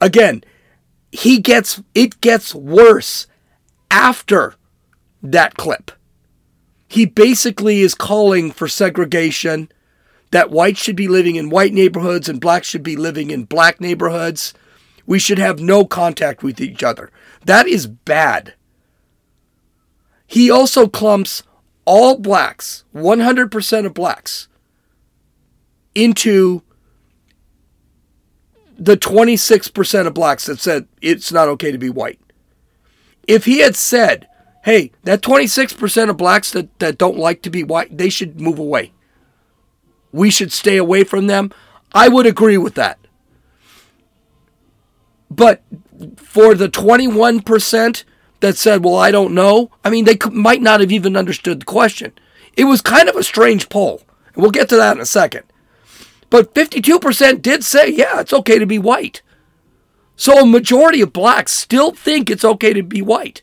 Again, 0.00 0.44
he 1.12 1.38
gets 1.38 1.82
it 1.94 2.20
gets 2.20 2.54
worse 2.54 3.26
after 3.90 4.54
that 5.22 5.54
clip. 5.56 5.90
He 6.88 7.06
basically 7.06 7.80
is 7.80 7.94
calling 7.94 8.50
for 8.50 8.68
segregation 8.68 9.70
that 10.30 10.50
whites 10.50 10.80
should 10.80 10.96
be 10.96 11.08
living 11.08 11.36
in 11.36 11.50
white 11.50 11.72
neighborhoods 11.72 12.28
and 12.28 12.40
blacks 12.40 12.68
should 12.68 12.82
be 12.82 12.96
living 12.96 13.30
in 13.30 13.44
black 13.44 13.80
neighborhoods. 13.80 14.52
We 15.06 15.18
should 15.18 15.38
have 15.38 15.60
no 15.60 15.84
contact 15.84 16.42
with 16.42 16.60
each 16.60 16.82
other. 16.82 17.10
That 17.44 17.66
is 17.66 17.86
bad. 17.86 18.54
He 20.26 20.50
also 20.50 20.88
clumps 20.88 21.42
all 21.84 22.18
blacks, 22.18 22.84
100% 22.94 23.86
of 23.86 23.94
blacks, 23.94 24.48
into 25.94 26.62
the 28.78 28.96
26% 28.96 30.06
of 30.06 30.14
blacks 30.14 30.46
that 30.46 30.58
said 30.58 30.88
it's 31.00 31.30
not 31.30 31.48
okay 31.48 31.70
to 31.70 31.78
be 31.78 31.90
white. 31.90 32.18
If 33.28 33.44
he 33.44 33.60
had 33.60 33.76
said, 33.76 34.26
hey, 34.64 34.90
that 35.04 35.20
26% 35.20 36.10
of 36.10 36.16
blacks 36.16 36.50
that, 36.52 36.76
that 36.78 36.98
don't 36.98 37.18
like 37.18 37.42
to 37.42 37.50
be 37.50 37.62
white, 37.62 37.96
they 37.96 38.08
should 38.08 38.40
move 38.40 38.58
away. 38.58 38.92
We 40.12 40.30
should 40.30 40.52
stay 40.52 40.76
away 40.76 41.04
from 41.04 41.26
them. 41.26 41.52
I 41.92 42.08
would 42.08 42.26
agree 42.26 42.58
with 42.58 42.74
that. 42.74 42.98
But 45.34 45.62
for 46.16 46.54
the 46.54 46.68
21% 46.68 48.04
that 48.40 48.56
said, 48.56 48.84
well, 48.84 48.96
I 48.96 49.10
don't 49.10 49.34
know, 49.34 49.70
I 49.84 49.90
mean, 49.90 50.04
they 50.04 50.18
might 50.30 50.62
not 50.62 50.80
have 50.80 50.92
even 50.92 51.16
understood 51.16 51.60
the 51.60 51.66
question. 51.66 52.12
It 52.56 52.64
was 52.64 52.80
kind 52.80 53.08
of 53.08 53.16
a 53.16 53.24
strange 53.24 53.68
poll. 53.68 54.02
We'll 54.36 54.50
get 54.50 54.68
to 54.68 54.76
that 54.76 54.96
in 54.96 55.02
a 55.02 55.06
second. 55.06 55.44
But 56.30 56.54
52% 56.54 57.42
did 57.42 57.64
say, 57.64 57.88
yeah, 57.88 58.20
it's 58.20 58.32
okay 58.32 58.58
to 58.58 58.66
be 58.66 58.78
white. 58.78 59.22
So 60.16 60.42
a 60.42 60.46
majority 60.46 61.00
of 61.00 61.12
blacks 61.12 61.52
still 61.52 61.90
think 61.90 62.30
it's 62.30 62.44
okay 62.44 62.72
to 62.72 62.82
be 62.82 63.02
white. 63.02 63.42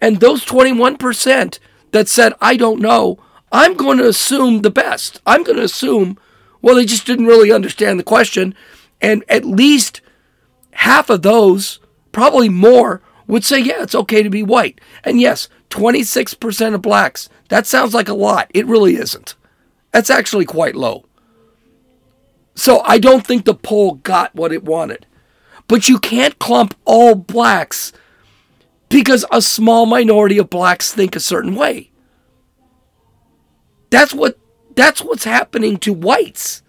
And 0.00 0.20
those 0.20 0.44
21% 0.44 1.58
that 1.92 2.08
said, 2.08 2.32
I 2.40 2.56
don't 2.56 2.80
know, 2.80 3.18
I'm 3.52 3.74
going 3.74 3.98
to 3.98 4.08
assume 4.08 4.62
the 4.62 4.70
best. 4.70 5.20
I'm 5.26 5.42
going 5.42 5.58
to 5.58 5.64
assume, 5.64 6.18
well, 6.62 6.76
they 6.76 6.84
just 6.84 7.06
didn't 7.06 7.26
really 7.26 7.52
understand 7.52 7.98
the 7.98 8.04
question. 8.04 8.54
And 9.00 9.24
at 9.28 9.44
least 9.44 10.00
half 10.76 11.10
of 11.10 11.22
those, 11.22 11.80
probably 12.12 12.48
more, 12.48 13.02
would 13.26 13.44
say, 13.44 13.58
yeah, 13.58 13.82
it's 13.82 13.94
okay 13.94 14.22
to 14.22 14.30
be 14.30 14.42
white. 14.42 14.80
And 15.04 15.20
yes, 15.20 15.48
26% 15.70 16.74
of 16.74 16.82
blacks, 16.82 17.28
that 17.48 17.66
sounds 17.66 17.94
like 17.94 18.08
a 18.08 18.14
lot. 18.14 18.50
It 18.54 18.66
really 18.66 18.96
isn't. 18.96 19.34
That's 19.92 20.10
actually 20.10 20.44
quite 20.44 20.76
low. 20.76 21.06
So 22.54 22.80
I 22.84 22.98
don't 22.98 23.26
think 23.26 23.44
the 23.44 23.54
poll 23.54 23.94
got 23.94 24.34
what 24.34 24.52
it 24.52 24.64
wanted. 24.64 25.06
But 25.68 25.88
you 25.88 25.98
can't 25.98 26.38
clump 26.38 26.74
all 26.84 27.14
blacks 27.14 27.92
because 28.88 29.24
a 29.32 29.42
small 29.42 29.84
minority 29.84 30.38
of 30.38 30.48
blacks 30.48 30.92
think 30.92 31.16
a 31.16 31.20
certain 31.20 31.54
way. 31.54 31.90
That's 33.90 34.14
what 34.14 34.38
that's 34.74 35.02
what's 35.02 35.24
happening 35.24 35.78
to 35.78 35.92
whites. 35.92 36.62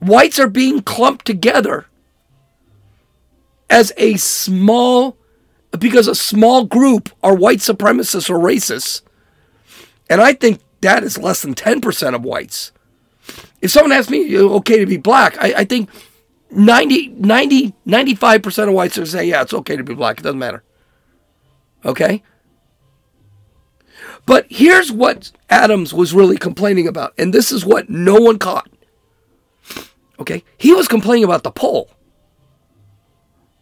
Whites 0.00 0.38
are 0.38 0.48
being 0.48 0.82
clumped 0.82 1.24
together 1.24 1.86
as 3.70 3.92
a 3.96 4.16
small 4.16 5.16
because 5.78 6.08
a 6.08 6.14
small 6.14 6.64
group 6.64 7.10
are 7.22 7.34
white 7.34 7.58
supremacists 7.58 8.30
or 8.30 8.38
racists. 8.38 9.02
And 10.08 10.20
I 10.20 10.32
think 10.32 10.60
that 10.80 11.04
is 11.04 11.18
less 11.18 11.42
than 11.42 11.54
10% 11.54 12.14
of 12.14 12.24
whites. 12.24 12.72
If 13.60 13.70
someone 13.70 13.92
asks 13.92 14.10
me, 14.10 14.38
okay 14.38 14.78
to 14.78 14.86
be 14.86 14.96
black, 14.96 15.36
I, 15.38 15.52
I 15.58 15.64
think 15.64 15.90
90, 16.50 17.08
90, 17.08 17.74
95% 17.86 18.68
of 18.68 18.74
whites 18.74 18.96
would 18.96 19.08
say, 19.08 19.26
yeah, 19.26 19.42
it's 19.42 19.52
okay 19.52 19.76
to 19.76 19.84
be 19.84 19.94
black. 19.94 20.20
It 20.20 20.22
doesn't 20.22 20.38
matter. 20.38 20.62
Okay? 21.84 22.22
But 24.24 24.46
here's 24.48 24.92
what 24.92 25.32
Adams 25.50 25.92
was 25.92 26.14
really 26.14 26.36
complaining 26.36 26.86
about, 26.86 27.14
and 27.18 27.32
this 27.32 27.50
is 27.50 27.64
what 27.64 27.88
no 27.88 28.14
one 28.14 28.38
caught. 28.38 28.68
Okay? 30.20 30.44
He 30.56 30.72
was 30.72 30.88
complaining 30.88 31.24
about 31.24 31.42
the 31.42 31.50
poll. 31.50 31.90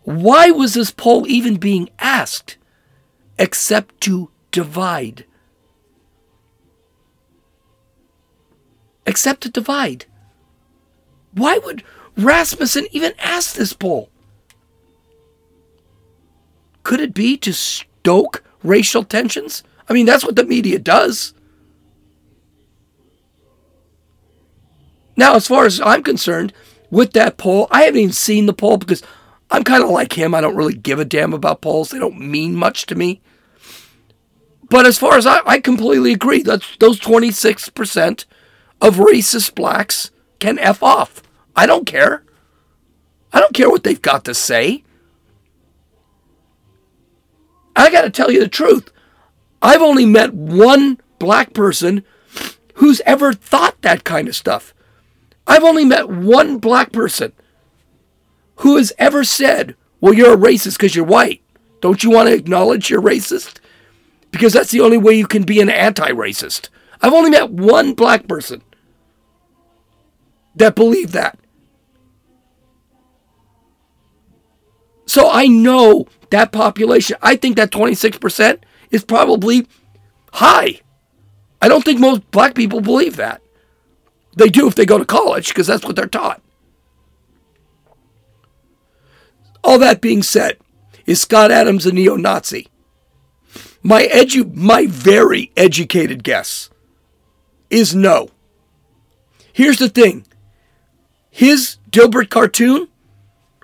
Why 0.07 0.53
was 0.53 0.75
this 0.75 0.93
poll 0.93 1.27
even 1.27 1.57
being 1.57 1.91
asked 1.99 2.59
except 3.41 4.01
to 4.03 4.31
divide? 4.53 5.25
Except 9.05 9.41
to 9.41 9.51
divide. 9.51 10.05
Why 11.33 11.59
would 11.59 11.83
Rasmussen 12.17 12.87
even 12.93 13.15
ask 13.19 13.57
this 13.57 13.73
poll? 13.73 14.09
Could 16.85 17.01
it 17.01 17.13
be 17.13 17.37
to 17.39 17.53
stoke 17.53 18.45
racial 18.63 19.03
tensions? 19.03 19.65
I 19.89 19.93
mean, 19.93 20.07
that's 20.07 20.25
what 20.25 20.37
the 20.37 20.45
media 20.45 20.79
does. 20.79 21.35
Now, 25.17 25.35
as 25.35 25.49
far 25.49 25.65
as 25.65 25.81
I'm 25.81 26.05
concerned, 26.05 26.53
with 26.93 27.13
that 27.15 27.39
poll, 27.39 27.67
I 27.73 27.83
haven't 27.83 28.01
even 28.01 28.13
seen 28.13 28.47
the 28.47 28.53
poll 28.53 28.77
because 28.77 29.03
I'm 29.51 29.65
kind 29.65 29.83
of 29.83 29.91
like 29.91 30.13
him. 30.13 30.35
I 30.35 30.41
don't 30.41 30.57
really 30.57 30.75
give 30.75 30.99
a 30.99 31.05
damn 31.05 31.33
about 31.33 31.61
polls. 31.61 31.91
They 31.91 31.99
don't 31.99 32.19
mean 32.19 32.55
much 32.55 32.87
to 32.87 32.95
me. 32.95 33.21
But 34.69 34.87
as 34.87 34.99
far 34.99 35.17
as 35.17 35.27
I, 35.27 35.41
I 35.47 35.61
completely 35.61 36.13
agree, 36.13 36.43
that's 36.43 36.77
those 36.79 36.99
26% 36.99 38.25
of 38.81 38.97
racist 38.97 39.55
blacks 39.55 40.11
can 40.41 40.59
F 40.59 40.83
off. 40.83 41.23
I 41.55 41.67
don't 41.67 41.87
care. 41.87 42.25
I 43.33 43.41
don't 43.41 43.55
care 43.55 43.71
what 43.71 43.85
they've 43.85 44.01
got 44.01 44.25
to 44.25 44.35
say. 44.35 44.83
I 47.77 47.91
got 47.91 48.03
to 48.03 48.11
tell 48.11 48.31
you 48.31 48.41
the 48.41 48.49
truth. 48.49 48.91
I've 49.63 49.83
only 49.83 50.07
met 50.07 50.35
one 50.35 51.01
black 51.19 51.53
person 51.53 52.05
who's 52.75 53.01
ever 53.07 53.33
thought 53.33 53.81
that 53.83 54.05
kind 54.05 54.29
of 54.29 54.37
stuff. 54.37 54.75
I've 55.47 55.65
only 55.65 55.85
met 55.85 56.09
one 56.09 56.59
black 56.59 56.93
person 56.93 57.33
who 58.57 58.77
has 58.77 58.93
ever 58.99 59.25
said, 59.25 59.77
well, 60.01 60.13
you're 60.13 60.35
a 60.35 60.37
racist 60.37 60.79
because 60.79 60.95
you're 60.95 61.05
white. 61.05 61.43
Don't 61.81 62.03
you 62.03 62.11
want 62.11 62.29
to 62.29 62.35
acknowledge 62.35 62.91
you're 62.91 63.03
racist? 63.03 63.59
Because 64.31 64.53
that's 64.53 64.71
the 64.71 64.81
only 64.81 64.99
way 64.99 65.15
you 65.15 65.27
can 65.27 65.43
be 65.43 65.61
an 65.61 65.71
anti 65.71 66.09
racist. 66.11 66.69
I've 67.01 67.13
only 67.13 67.31
met 67.31 67.51
one 67.51 67.95
black 67.95 68.27
person 68.27 68.63
that 70.57 70.75
believed 70.75 71.13
that. 71.13 71.39
So 75.07 75.31
I 75.31 75.47
know 75.47 76.07
that 76.31 76.53
population. 76.53 77.17
I 77.23 77.37
think 77.37 77.57
that 77.57 77.71
26% 77.71 78.59
is 78.91 79.05
probably 79.05 79.67
high. 80.33 80.81
I 81.63 81.69
don't 81.69 81.85
think 81.85 82.01
most 82.01 82.29
black 82.31 82.55
people 82.55 82.81
believe 82.81 83.17
that. 83.17 83.41
They 84.37 84.49
do 84.49 84.67
if 84.67 84.75
they 84.75 84.85
go 84.85 84.99
to 84.99 85.05
college 85.05 85.49
because 85.49 85.67
that's 85.67 85.85
what 85.85 85.97
they're 85.97 86.07
taught. 86.07 86.43
All 89.67 89.81
that 89.81 90.01
being 90.01 90.23
said, 90.23 90.59
is 91.07 91.21
Scott 91.21 91.51
Adams 91.51 91.87
a 91.87 91.93
neo-Nazi? 91.93 92.69
My 93.83 94.05
edu- 94.05 94.55
my 94.55 94.87
very 94.87 95.51
educated 95.57 96.23
guess 96.23 96.71
is 97.69 97.93
no. 97.93 98.31
Here's 99.53 99.79
the 99.79 99.89
thing. 99.89 100.25
His 101.31 101.79
Dilbert 101.91 102.31
cartoon, 102.31 102.87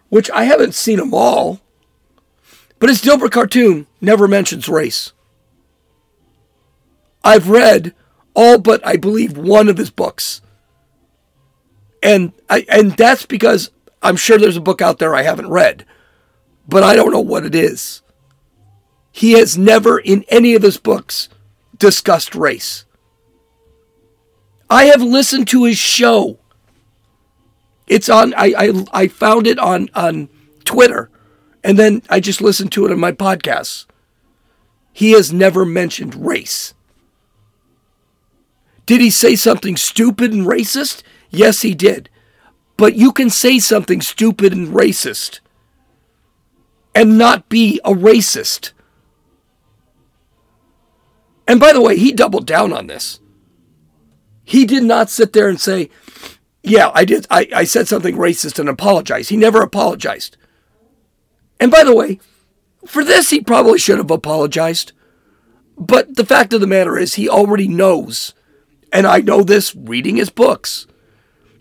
which 0.09 0.29
I 0.33 0.43
haven't 0.45 0.75
seen 0.75 0.99
them 0.99 1.15
all, 1.15 1.61
but 2.81 2.89
his 2.89 3.01
Dilbert 3.01 3.31
cartoon 3.31 3.87
never 4.01 4.27
mentions 4.27 4.69
race. 4.69 5.13
I've 7.23 7.49
read 7.49 7.95
all 8.35 8.59
but 8.59 8.85
I 8.85 8.97
believe 8.97 9.39
one 9.39 9.69
of 9.69 9.79
his 9.79 9.91
books. 9.91 10.43
And 12.03 12.33
I 12.51 12.67
and 12.69 12.91
that's 12.93 13.25
because 13.25 13.71
I'm 14.03 14.17
sure 14.17 14.37
there's 14.37 14.57
a 14.57 14.61
book 14.61 14.83
out 14.83 14.99
there 14.99 15.15
I 15.15 15.23
haven't 15.23 15.49
read, 15.49 15.87
but 16.69 16.83
I 16.83 16.95
don't 16.95 17.13
know 17.13 17.21
what 17.21 17.45
it 17.45 17.55
is. 17.55 18.03
He 19.11 19.33
has 19.33 19.59
never 19.59 19.99
in 19.99 20.25
any 20.29 20.55
of 20.55 20.63
his 20.63 20.79
books 20.79 21.29
discussed 21.77 22.35
race. 22.35 22.85
I 24.71 24.85
have 24.85 25.03
listened 25.03 25.49
to 25.49 25.65
his 25.65 25.77
show. 25.77 26.39
It's 27.87 28.09
on 28.09 28.33
I 28.35 28.55
I, 28.57 28.85
I 28.93 29.09
found 29.09 29.47
it 29.47 29.59
on 29.59 29.91
on 29.95 30.29
Twitter 30.65 31.11
and 31.63 31.79
then 31.79 32.03
I 32.09 32.21
just 32.21 32.41
listened 32.41 32.73
to 32.73 32.87
it 32.87 32.93
on 32.93 32.99
my 32.99 33.13
podcasts. 33.13 33.87
He 34.93 35.13
has 35.13 35.33
never 35.33 35.65
mentioned 35.65 36.15
race. 36.15 36.75
Did 38.87 39.01
he 39.01 39.11
say 39.11 39.37
something 39.37 39.77
stupid 39.77 40.33
and 40.33 40.47
racist? 40.47 41.03
Yes, 41.31 41.63
he 41.63 41.75
did. 41.75 42.09
But 42.77 42.95
you 42.95 43.13
can 43.13 43.31
say 43.31 43.59
something 43.59 44.01
stupid 44.01 44.53
and 44.53 44.69
racist 44.69 45.41
and 46.95 47.19
not 47.19 47.49
be 47.49 47.81
a 47.85 47.93
racist. 47.93 48.73
And 51.47 51.59
by 51.59 51.73
the 51.73 51.81
way, 51.81 51.97
he 51.97 52.13
doubled 52.13 52.47
down 52.47 52.73
on 52.73 52.87
this. 52.87 53.21
He 54.45 54.65
did 54.65 54.83
not 54.83 55.11
sit 55.11 55.33
there 55.33 55.49
and 55.49 55.61
say, 55.61 55.91
Yeah, 56.63 56.91
I 56.95 57.05
did 57.05 57.27
I, 57.31 57.49
I 57.55 57.65
said 57.65 57.89
something 57.89 58.17
racist 58.17 58.59
and 58.59 58.69
apologize. 58.69 59.29
He 59.29 59.37
never 59.37 59.63
apologized. 59.63 60.37
And 61.59 61.71
by 61.71 61.85
the 61.85 61.95
way, 61.95 62.21
for 62.87 63.05
this 63.05 63.31
he 63.31 63.41
probably 63.41 63.79
should 63.79 63.99
have 63.99 64.11
apologized. 64.11 64.93
But 65.79 66.17
the 66.17 66.27
fact 66.27 66.53
of 66.53 66.61
the 66.61 66.67
matter 66.67 66.99
is 66.99 67.15
he 67.15 67.29
already 67.29 67.67
knows, 67.67 68.35
and 68.93 69.07
I 69.07 69.21
know 69.21 69.43
this 69.43 69.75
reading 69.75 70.17
his 70.17 70.31
books, 70.31 70.87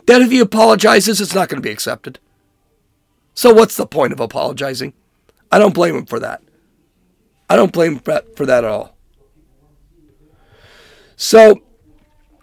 that 0.06 0.22
if 0.22 0.32
he 0.32 0.39
apologizes, 0.39 1.22
it's 1.22 1.34
not 1.34 1.48
going 1.48 1.62
to 1.62 1.67
be 1.67 1.72
accepted. 1.72 2.20
So 3.34 3.54
what's 3.54 3.78
the 3.78 3.88
point 3.88 4.13
of 4.13 4.20
apologizing? 4.20 4.94
I 5.52 5.60
don't 5.60 5.74
blame 5.74 5.96
him 5.96 6.06
for 6.06 6.20
that. 6.20 6.42
I 7.50 7.56
don't 7.56 7.74
blame 7.74 8.00
him 8.00 8.22
for 8.36 8.46
that 8.46 8.64
at 8.64 8.70
all. 8.70 8.96
So 11.16 11.62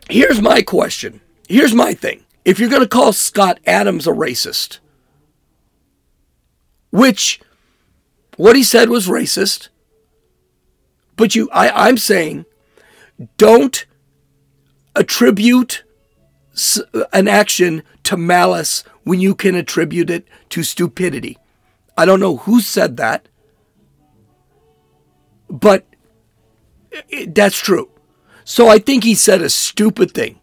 here's 0.08 0.40
my 0.40 0.62
question. 0.62 1.20
Here's 1.48 1.74
my 1.74 1.94
thing. 1.94 2.24
If 2.44 2.58
you're 2.58 2.68
going 2.68 2.82
to 2.82 2.88
call 2.88 3.12
Scott 3.12 3.58
Adams 3.66 4.06
a 4.06 4.10
racist, 4.10 4.78
which 6.90 7.40
what 8.36 8.56
he 8.56 8.62
said 8.62 8.88
was 8.88 9.08
racist, 9.08 9.68
but 11.16 11.34
you 11.34 11.50
I, 11.52 11.88
I'm 11.88 11.98
saying 11.98 12.46
don't 13.36 13.84
attribute 14.94 15.84
an 17.12 17.28
action 17.28 17.82
to 18.04 18.16
malice 18.16 18.84
when 19.04 19.20
you 19.20 19.34
can 19.34 19.54
attribute 19.54 20.10
it 20.10 20.26
to 20.50 20.62
stupidity. 20.62 21.38
I 21.98 22.04
don't 22.04 22.20
know 22.20 22.36
who 22.36 22.60
said 22.60 22.96
that, 22.98 23.28
but 25.50 25.84
that's 27.26 27.58
true. 27.58 27.90
So 28.44 28.68
I 28.68 28.78
think 28.78 29.02
he 29.02 29.16
said 29.16 29.42
a 29.42 29.50
stupid 29.50 30.12
thing. 30.12 30.38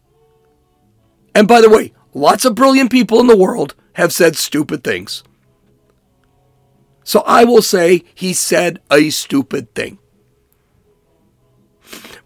And 1.34 1.48
by 1.48 1.62
the 1.62 1.70
way, 1.70 1.94
lots 2.14 2.44
of 2.44 2.56
brilliant 2.56 2.92
people 2.92 3.22
in 3.22 3.28
the 3.28 3.38
world 3.38 3.74
have 3.94 4.12
said 4.12 4.36
stupid 4.36 4.84
things. 4.84 5.24
So 7.06 7.22
I 7.22 7.46
will 7.46 7.62
say 7.62 8.04
he 8.14 8.34
said 8.34 8.82
a 8.92 9.10
stupid 9.10 9.74
thing. 9.74 9.98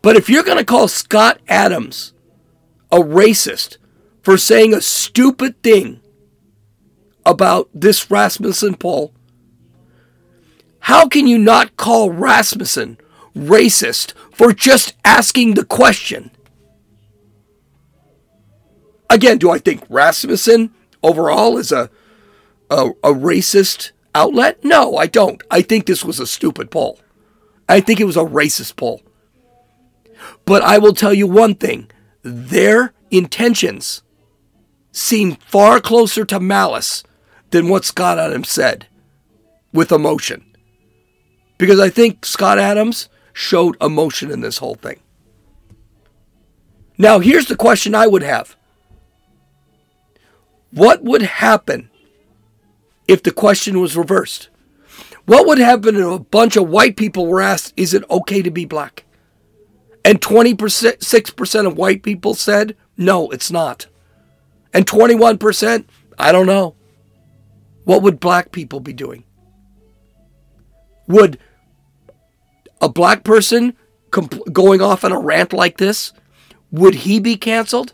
But 0.01 0.15
if 0.15 0.27
you're 0.27 0.43
going 0.43 0.57
to 0.57 0.65
call 0.65 0.87
Scott 0.87 1.39
Adams 1.47 2.13
a 2.91 2.97
racist 2.97 3.77
for 4.23 4.39
saying 4.39 4.73
a 4.73 4.81
stupid 4.81 5.61
thing 5.61 6.01
about 7.27 7.69
this 7.75 8.09
Rasmussen 8.09 8.75
poll, 8.75 9.13
how 10.89 11.07
can 11.07 11.27
you 11.27 11.37
not 11.37 11.77
call 11.77 12.09
Rasmussen 12.09 12.97
racist 13.37 14.13
for 14.33 14.51
just 14.51 14.95
asking 15.05 15.53
the 15.53 15.63
question? 15.63 16.31
Again, 19.07 19.37
do 19.37 19.51
I 19.51 19.59
think 19.59 19.83
Rasmussen 19.87 20.73
overall 21.03 21.59
is 21.59 21.71
a, 21.71 21.91
a, 22.71 22.87
a 23.03 23.13
racist 23.13 23.91
outlet? 24.15 24.63
No, 24.63 24.97
I 24.97 25.05
don't. 25.05 25.43
I 25.51 25.61
think 25.61 25.85
this 25.85 26.03
was 26.03 26.19
a 26.19 26.25
stupid 26.25 26.71
poll. 26.71 26.99
I 27.69 27.81
think 27.81 27.99
it 27.99 28.05
was 28.05 28.17
a 28.17 28.21
racist 28.25 28.75
poll. 28.75 29.03
But 30.43 30.63
I 30.63 30.79
will 30.79 30.95
tell 30.95 31.13
you 31.13 31.27
one 31.27 31.53
thing 31.53 31.91
their 32.23 32.95
intentions 33.11 34.01
seem 34.91 35.35
far 35.35 35.81
closer 35.81 36.25
to 36.25 36.39
malice 36.39 37.03
than 37.51 37.69
what 37.69 37.85
Scott 37.85 38.17
Adams 38.17 38.49
said 38.49 38.87
with 39.71 39.91
emotion. 39.91 40.48
Because 41.59 41.79
I 41.79 41.89
think 41.89 42.25
Scott 42.25 42.57
Adams 42.57 43.07
showed 43.33 43.77
emotion 43.79 44.31
in 44.31 44.41
this 44.41 44.57
whole 44.57 44.73
thing. 44.73 44.99
Now, 46.97 47.19
here's 47.19 47.45
the 47.45 47.55
question 47.55 47.93
I 47.93 48.07
would 48.07 48.23
have 48.23 48.57
What 50.71 51.03
would 51.03 51.21
happen 51.21 51.91
if 53.07 53.21
the 53.21 53.31
question 53.31 53.79
was 53.79 53.95
reversed? 53.95 54.49
What 55.25 55.45
would 55.45 55.59
happen 55.59 55.95
if 55.95 56.05
a 56.05 56.17
bunch 56.17 56.57
of 56.57 56.67
white 56.67 56.97
people 56.97 57.27
were 57.27 57.41
asked, 57.41 57.73
Is 57.77 57.93
it 57.93 58.09
okay 58.09 58.41
to 58.41 58.49
be 58.49 58.65
black? 58.65 59.05
And 60.03 60.21
26% 60.21 61.67
of 61.67 61.77
white 61.77 62.01
people 62.01 62.33
said, 62.33 62.75
no, 62.99 63.29
it's 63.29 63.49
not. 63.49 63.87
And 64.73 64.85
21%, 64.85 65.85
I 66.17 66.31
don't 66.33 66.45
know. 66.45 66.75
What 67.85 68.01
would 68.01 68.19
black 68.19 68.51
people 68.51 68.81
be 68.81 68.91
doing? 68.91 69.23
Would 71.07 71.39
a 72.81 72.89
black 72.89 73.23
person 73.23 73.75
going 74.09 74.81
off 74.81 75.03
on 75.03 75.11
a 75.11 75.19
rant 75.19 75.53
like 75.53 75.77
this, 75.77 76.13
would 76.71 76.95
he 76.95 77.19
be 77.19 77.35
canceled? 77.35 77.93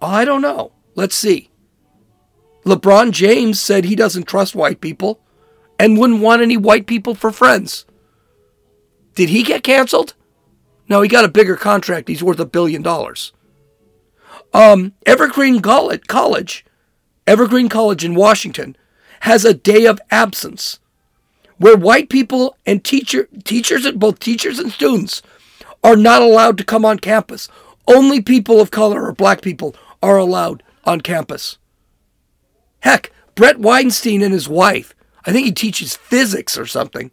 I 0.00 0.24
don't 0.24 0.42
know. 0.42 0.72
Let's 0.94 1.14
see. 1.14 1.50
LeBron 2.64 3.10
James 3.12 3.60
said 3.60 3.84
he 3.84 3.96
doesn't 3.96 4.24
trust 4.28 4.54
white 4.54 4.80
people 4.80 5.20
and 5.78 5.98
wouldn't 5.98 6.20
want 6.20 6.42
any 6.42 6.56
white 6.56 6.86
people 6.86 7.14
for 7.14 7.32
friends. 7.32 7.86
Did 9.14 9.30
he 9.30 9.42
get 9.42 9.62
canceled? 9.62 10.14
No, 10.88 11.00
he 11.00 11.08
got 11.08 11.24
a 11.24 11.28
bigger 11.28 11.56
contract. 11.56 12.08
He's 12.08 12.22
worth 12.22 12.40
a 12.40 12.44
billion 12.44 12.82
dollars. 12.82 13.32
Um, 14.52 14.94
Evergreen 15.06 15.60
College, 15.60 16.64
Evergreen 17.26 17.68
College 17.68 18.04
in 18.04 18.14
Washington, 18.14 18.76
has 19.20 19.44
a 19.44 19.54
day 19.54 19.86
of 19.86 20.00
absence 20.10 20.79
where 21.60 21.76
white 21.76 22.08
people 22.08 22.56
and 22.64 22.82
teacher 22.82 23.28
teachers 23.44 23.84
and 23.84 24.00
both 24.00 24.18
teachers 24.18 24.58
and 24.58 24.72
students 24.72 25.20
are 25.84 25.94
not 25.94 26.22
allowed 26.22 26.56
to 26.56 26.64
come 26.64 26.86
on 26.86 26.98
campus. 26.98 27.48
Only 27.86 28.22
people 28.22 28.62
of 28.62 28.70
color 28.70 29.04
or 29.04 29.12
black 29.12 29.42
people 29.42 29.76
are 30.02 30.16
allowed 30.16 30.62
on 30.84 31.02
campus. 31.02 31.58
Heck, 32.80 33.12
Bret 33.34 33.60
Weinstein 33.60 34.22
and 34.22 34.32
his 34.32 34.48
wife, 34.48 34.94
I 35.26 35.32
think 35.32 35.44
he 35.44 35.52
teaches 35.52 35.96
physics 35.96 36.56
or 36.56 36.64
something, 36.64 37.10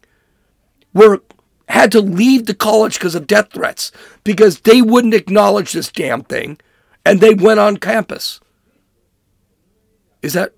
were 0.94 1.20
had 1.68 1.92
to 1.92 2.00
leave 2.00 2.46
the 2.46 2.54
college 2.54 2.94
because 2.94 3.14
of 3.14 3.26
death 3.26 3.52
threats 3.52 3.92
because 4.24 4.60
they 4.60 4.80
wouldn't 4.80 5.12
acknowledge 5.12 5.72
this 5.72 5.92
damn 5.92 6.22
thing 6.22 6.58
and 7.04 7.20
they 7.20 7.34
went 7.34 7.60
on 7.60 7.76
campus. 7.76 8.40
Is 10.22 10.32
that 10.32 10.54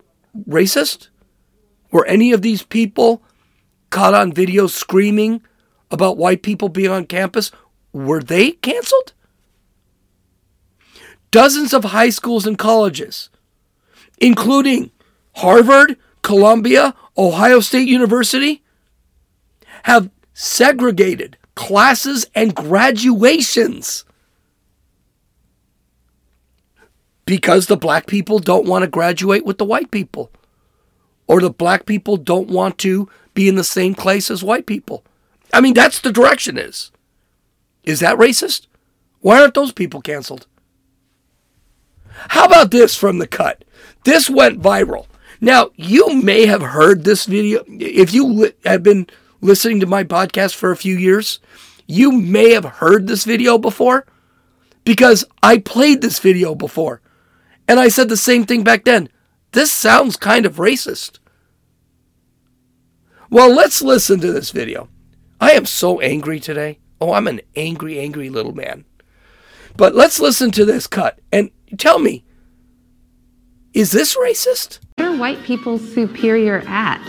racist? 0.48 1.08
Were 1.90 2.06
any 2.06 2.30
of 2.30 2.42
these 2.42 2.62
people 2.62 3.24
caught 3.90 4.14
on 4.14 4.32
video 4.32 4.66
screaming 4.66 5.42
about 5.90 6.16
white 6.16 6.42
people 6.42 6.68
being 6.68 6.90
on 6.90 7.06
campus? 7.06 7.50
Were 7.92 8.22
they 8.22 8.52
canceled? 8.52 9.12
Dozens 11.30 11.72
of 11.72 11.84
high 11.84 12.10
schools 12.10 12.46
and 12.46 12.58
colleges, 12.58 13.30
including 14.18 14.90
Harvard, 15.36 15.96
Columbia, 16.22 16.94
Ohio 17.16 17.60
State 17.60 17.88
University, 17.88 18.62
have 19.84 20.10
segregated 20.32 21.36
classes 21.54 22.26
and 22.34 22.54
graduations 22.54 24.04
because 27.26 27.66
the 27.66 27.76
black 27.76 28.06
people 28.06 28.38
don't 28.38 28.66
want 28.66 28.82
to 28.82 28.88
graduate 28.88 29.44
with 29.44 29.58
the 29.58 29.64
white 29.64 29.90
people 29.90 30.32
or 31.30 31.40
the 31.40 31.48
black 31.48 31.86
people 31.86 32.16
don't 32.16 32.48
want 32.48 32.76
to 32.76 33.08
be 33.34 33.48
in 33.48 33.54
the 33.54 33.62
same 33.62 33.94
place 33.94 34.32
as 34.32 34.42
white 34.42 34.66
people. 34.66 35.04
I 35.54 35.60
mean, 35.60 35.74
that's 35.74 36.00
the 36.00 36.10
direction 36.10 36.58
is. 36.58 36.90
Is 37.84 38.00
that 38.00 38.18
racist? 38.18 38.66
Why 39.20 39.40
aren't 39.40 39.54
those 39.54 39.70
people 39.70 40.00
canceled? 40.00 40.48
How 42.30 42.46
about 42.46 42.72
this 42.72 42.96
from 42.96 43.18
the 43.18 43.28
cut? 43.28 43.64
This 44.02 44.28
went 44.28 44.60
viral. 44.60 45.06
Now, 45.40 45.70
you 45.76 46.20
may 46.20 46.46
have 46.46 46.62
heard 46.62 47.04
this 47.04 47.26
video. 47.26 47.62
If 47.68 48.12
you 48.12 48.26
li- 48.26 48.52
have 48.64 48.82
been 48.82 49.06
listening 49.40 49.78
to 49.80 49.86
my 49.86 50.02
podcast 50.02 50.56
for 50.56 50.72
a 50.72 50.76
few 50.76 50.96
years, 50.96 51.38
you 51.86 52.10
may 52.10 52.50
have 52.54 52.64
heard 52.64 53.06
this 53.06 53.22
video 53.22 53.56
before 53.56 54.04
because 54.82 55.24
I 55.44 55.58
played 55.58 56.00
this 56.00 56.18
video 56.18 56.56
before. 56.56 57.00
And 57.68 57.78
I 57.78 57.86
said 57.86 58.08
the 58.08 58.16
same 58.16 58.46
thing 58.46 58.64
back 58.64 58.84
then. 58.84 59.08
This 59.52 59.72
sounds 59.72 60.16
kind 60.16 60.44
of 60.44 60.56
racist. 60.56 61.19
Well, 63.30 63.54
let's 63.54 63.80
listen 63.80 64.18
to 64.20 64.32
this 64.32 64.50
video. 64.50 64.88
I 65.40 65.52
am 65.52 65.64
so 65.64 66.00
angry 66.00 66.40
today. 66.40 66.80
Oh, 67.00 67.12
I'm 67.12 67.28
an 67.28 67.40
angry, 67.54 68.00
angry 68.00 68.28
little 68.28 68.52
man. 68.52 68.84
But 69.76 69.94
let's 69.94 70.18
listen 70.18 70.50
to 70.50 70.64
this 70.64 70.88
cut 70.88 71.20
and 71.32 71.50
tell 71.78 72.00
me 72.00 72.24
is 73.72 73.92
this 73.92 74.16
racist? 74.16 74.80
What 74.96 75.06
are 75.06 75.16
white 75.16 75.44
people 75.44 75.78
superior 75.78 76.64
at? 76.66 77.00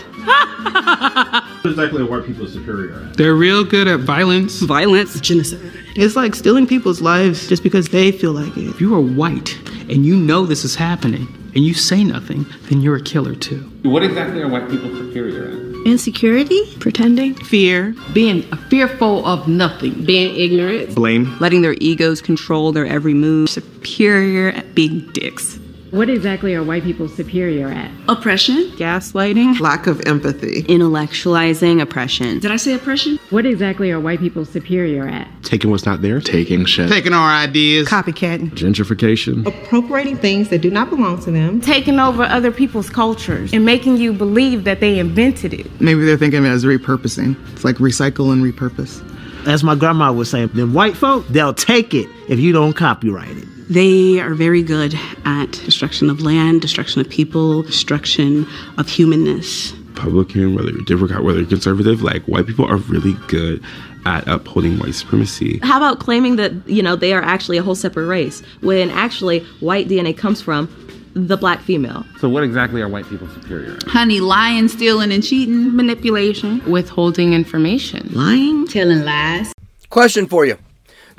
exactly 1.64 2.04
white 2.04 2.24
people 2.24 2.46
superior 2.46 2.94
at. 3.02 3.16
They're 3.16 3.34
real 3.34 3.64
good 3.64 3.88
at 3.88 3.98
violence. 3.98 4.60
Violence. 4.60 5.18
Genocide. 5.20 5.58
It's 5.96 6.14
like 6.14 6.36
stealing 6.36 6.68
people's 6.68 7.00
lives 7.00 7.48
just 7.48 7.64
because 7.64 7.88
they 7.88 8.12
feel 8.12 8.30
like 8.30 8.56
it. 8.56 8.68
If 8.68 8.80
you 8.80 8.94
are 8.94 9.00
white 9.00 9.58
and 9.90 10.06
you 10.06 10.14
know 10.14 10.46
this 10.46 10.64
is 10.64 10.76
happening 10.76 11.26
and 11.54 11.64
you 11.64 11.74
say 11.74 12.04
nothing, 12.04 12.46
then 12.68 12.80
you're 12.80 12.96
a 12.96 13.02
killer 13.02 13.34
too. 13.34 13.60
What 13.82 14.02
exactly 14.02 14.40
are 14.42 14.48
white 14.48 14.68
people 14.68 14.90
superior 14.90 15.48
at? 15.48 15.86
Insecurity? 15.86 16.76
Pretending? 16.78 17.34
Fear. 17.34 17.96
Being 18.12 18.42
fearful 18.68 19.26
of 19.26 19.48
nothing. 19.48 20.04
Being 20.04 20.36
ignorant. 20.36 20.94
Blame. 20.94 21.36
Letting 21.40 21.62
their 21.62 21.74
egos 21.80 22.22
control 22.22 22.70
their 22.70 22.86
every 22.86 23.14
move. 23.14 23.50
Superior 23.50 24.50
at 24.50 24.74
being 24.76 25.10
dicks. 25.12 25.58
What 25.92 26.08
exactly 26.08 26.54
are 26.54 26.64
white 26.64 26.84
people 26.84 27.06
superior 27.06 27.68
at? 27.68 27.90
Oppression. 28.08 28.70
Gaslighting. 28.76 29.60
Lack 29.60 29.86
of 29.86 30.00
empathy. 30.06 30.62
Intellectualizing 30.62 31.82
oppression. 31.82 32.38
Did 32.38 32.50
I 32.50 32.56
say 32.56 32.72
oppression? 32.72 33.18
What 33.28 33.44
exactly 33.44 33.90
are 33.90 34.00
white 34.00 34.18
people 34.18 34.46
superior 34.46 35.06
at? 35.06 35.28
Taking 35.42 35.70
what's 35.70 35.84
not 35.84 36.00
there. 36.00 36.18
Taking 36.18 36.64
shit. 36.64 36.88
Taking 36.88 37.12
our 37.12 37.30
ideas. 37.30 37.88
Copycatting. 37.88 38.52
Gentrification. 38.52 39.46
Appropriating 39.46 40.16
things 40.16 40.48
that 40.48 40.62
do 40.62 40.70
not 40.70 40.88
belong 40.88 41.22
to 41.24 41.30
them. 41.30 41.60
Taking 41.60 42.00
over 42.00 42.22
other 42.22 42.50
people's 42.50 42.88
cultures 42.88 43.52
and 43.52 43.62
making 43.62 43.98
you 43.98 44.14
believe 44.14 44.64
that 44.64 44.80
they 44.80 44.98
invented 44.98 45.52
it. 45.52 45.78
Maybe 45.78 46.06
they're 46.06 46.16
thinking 46.16 46.38
of 46.38 46.46
it 46.46 46.54
as 46.54 46.64
repurposing. 46.64 47.36
It's 47.52 47.64
like 47.66 47.76
recycle 47.76 48.32
and 48.32 48.42
repurpose. 48.42 49.06
As 49.46 49.62
my 49.62 49.74
grandma 49.74 50.10
would 50.10 50.26
say, 50.26 50.46
them 50.46 50.72
white 50.72 50.96
folk, 50.96 51.26
they'll 51.28 51.52
take 51.52 51.92
it 51.92 52.08
if 52.30 52.40
you 52.40 52.52
don't 52.52 52.72
copyright 52.72 53.36
it. 53.36 53.48
They 53.70 54.20
are 54.20 54.34
very 54.34 54.62
good 54.62 54.94
at 55.24 55.52
destruction 55.52 56.10
of 56.10 56.20
land, 56.20 56.60
destruction 56.60 57.00
of 57.00 57.08
people, 57.08 57.62
destruction 57.62 58.46
of 58.78 58.88
humanness. 58.88 59.72
Republican, 59.94 60.54
whether 60.54 60.70
you're 60.70 60.82
Democrat, 60.84 61.22
whether 61.22 61.40
you're 61.40 61.48
conservative, 61.48 62.02
like 62.02 62.22
white 62.24 62.46
people 62.46 62.64
are 62.66 62.76
really 62.78 63.12
good 63.28 63.62
at 64.04 64.26
upholding 64.26 64.78
white 64.78 64.94
supremacy. 64.94 65.60
How 65.62 65.76
about 65.76 66.00
claiming 66.00 66.36
that, 66.36 66.52
you 66.68 66.82
know, 66.82 66.96
they 66.96 67.12
are 67.12 67.22
actually 67.22 67.56
a 67.56 67.62
whole 67.62 67.74
separate 67.76 68.06
race 68.06 68.42
when 68.62 68.90
actually 68.90 69.40
white 69.60 69.88
DNA 69.88 70.16
comes 70.16 70.40
from 70.42 70.68
the 71.14 71.36
black 71.36 71.60
female? 71.60 72.04
So 72.18 72.28
what 72.28 72.42
exactly 72.42 72.80
are 72.82 72.88
white 72.88 73.06
people 73.06 73.28
superior 73.28 73.74
at? 73.74 73.82
Honey, 73.84 74.18
lying, 74.20 74.66
stealing, 74.68 75.12
and 75.12 75.22
cheating, 75.22 75.76
manipulation, 75.76 76.60
Withholding 76.68 77.32
information. 77.32 78.08
lying, 78.12 78.66
Telling 78.66 79.04
lies. 79.04 79.52
Question 79.88 80.26
for 80.26 80.44
you. 80.46 80.58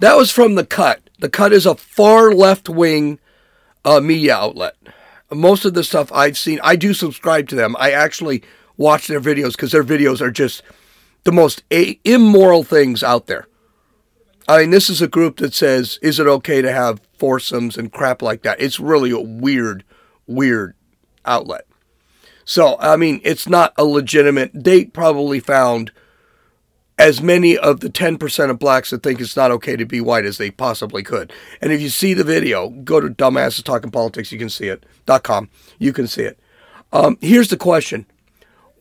That 0.03 0.17
was 0.17 0.31
from 0.31 0.55
The 0.55 0.65
Cut. 0.65 1.09
The 1.19 1.29
Cut 1.29 1.53
is 1.53 1.65
a 1.65 1.75
far 1.75 2.33
left 2.33 2.67
wing 2.67 3.19
uh, 3.85 4.01
media 4.01 4.35
outlet. 4.35 4.75
Most 5.31 5.63
of 5.63 5.75
the 5.75 5.83
stuff 5.85 6.11
I've 6.11 6.37
seen, 6.37 6.59
I 6.61 6.75
do 6.75 6.93
subscribe 6.93 7.47
to 7.47 7.55
them. 7.55 7.73
I 7.79 7.91
actually 7.91 8.43
watch 8.75 9.07
their 9.07 9.21
videos 9.21 9.53
because 9.53 9.71
their 9.71 9.81
videos 9.81 10.19
are 10.19 10.29
just 10.29 10.61
the 11.23 11.31
most 11.31 11.63
a- 11.71 11.97
immoral 12.03 12.65
things 12.65 13.01
out 13.01 13.27
there. 13.27 13.47
I 14.45 14.57
mean, 14.57 14.71
this 14.71 14.89
is 14.89 15.01
a 15.01 15.07
group 15.07 15.37
that 15.37 15.53
says, 15.53 15.99
is 16.01 16.19
it 16.19 16.27
okay 16.27 16.61
to 16.61 16.73
have 16.73 16.99
foursomes 17.17 17.77
and 17.77 17.89
crap 17.89 18.21
like 18.21 18.41
that? 18.43 18.59
It's 18.59 18.81
really 18.81 19.11
a 19.11 19.21
weird, 19.21 19.85
weird 20.27 20.75
outlet. 21.23 21.65
So, 22.43 22.75
I 22.77 22.97
mean, 22.97 23.21
it's 23.23 23.47
not 23.47 23.73
a 23.77 23.85
legitimate, 23.85 24.51
they 24.53 24.83
probably 24.83 25.39
found 25.39 25.93
as 26.97 27.21
many 27.21 27.57
of 27.57 27.79
the 27.79 27.89
10% 27.89 28.49
of 28.49 28.59
blacks 28.59 28.91
that 28.91 29.01
think 29.01 29.19
it's 29.19 29.35
not 29.35 29.51
okay 29.51 29.75
to 29.75 29.85
be 29.85 29.99
white 29.99 30.25
as 30.25 30.37
they 30.37 30.51
possibly 30.51 31.01
could. 31.03 31.33
And 31.59 31.71
if 31.71 31.81
you 31.81 31.89
see 31.89 32.13
the 32.13 32.23
video, 32.23 32.69
go 32.69 32.99
to 32.99 33.09
Dumbasses 33.09 33.63
Talking 33.63 33.91
Politics, 33.91 34.31
you 34.31 34.37
can 34.37 34.49
see 34.49 34.67
it. 34.67 34.85
Dot 35.05 35.23
com, 35.23 35.49
you 35.79 35.91
can 35.91 36.07
see 36.07 36.23
it. 36.23 36.39
Um, 36.91 37.17
here's 37.21 37.49
the 37.49 37.57
question 37.57 38.05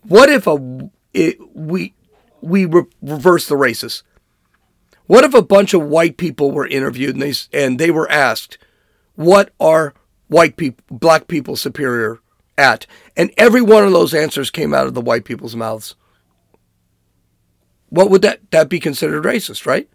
What 0.03 0.29
if 0.29 0.45
a, 0.47 0.89
it, 1.13 1.37
we, 1.55 1.93
we 2.41 2.65
re- 2.65 2.85
reverse 3.01 3.47
the 3.47 3.57
races? 3.57 4.03
What 5.07 5.25
if 5.25 5.33
a 5.33 5.41
bunch 5.41 5.73
of 5.73 5.83
white 5.83 6.17
people 6.17 6.51
were 6.51 6.67
interviewed 6.67 7.15
and 7.15 7.21
they, 7.21 7.33
and 7.51 7.77
they 7.77 7.91
were 7.91 8.09
asked, 8.09 8.57
what 9.15 9.51
are 9.59 9.93
white 10.27 10.55
people, 10.55 10.83
black 10.89 11.27
people 11.27 11.55
superior 11.55 12.19
at? 12.57 12.85
And 13.17 13.31
every 13.35 13.61
one 13.61 13.83
of 13.83 13.91
those 13.91 14.13
answers 14.13 14.49
came 14.49 14.73
out 14.73 14.87
of 14.87 14.93
the 14.93 15.01
white 15.01 15.25
people's 15.25 15.57
mouths 15.57 15.95
what 17.93 18.09
would 18.09 18.23
that 18.23 18.39
that 18.49 18.69
be 18.69 18.79
considered 18.79 19.23
racist, 19.23 19.67
right? 19.67 19.87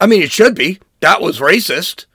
I 0.00 0.06
mean, 0.06 0.22
it 0.22 0.30
should 0.30 0.54
be. 0.54 0.78
That 1.00 1.20
was 1.20 1.40
racist. 1.40 2.06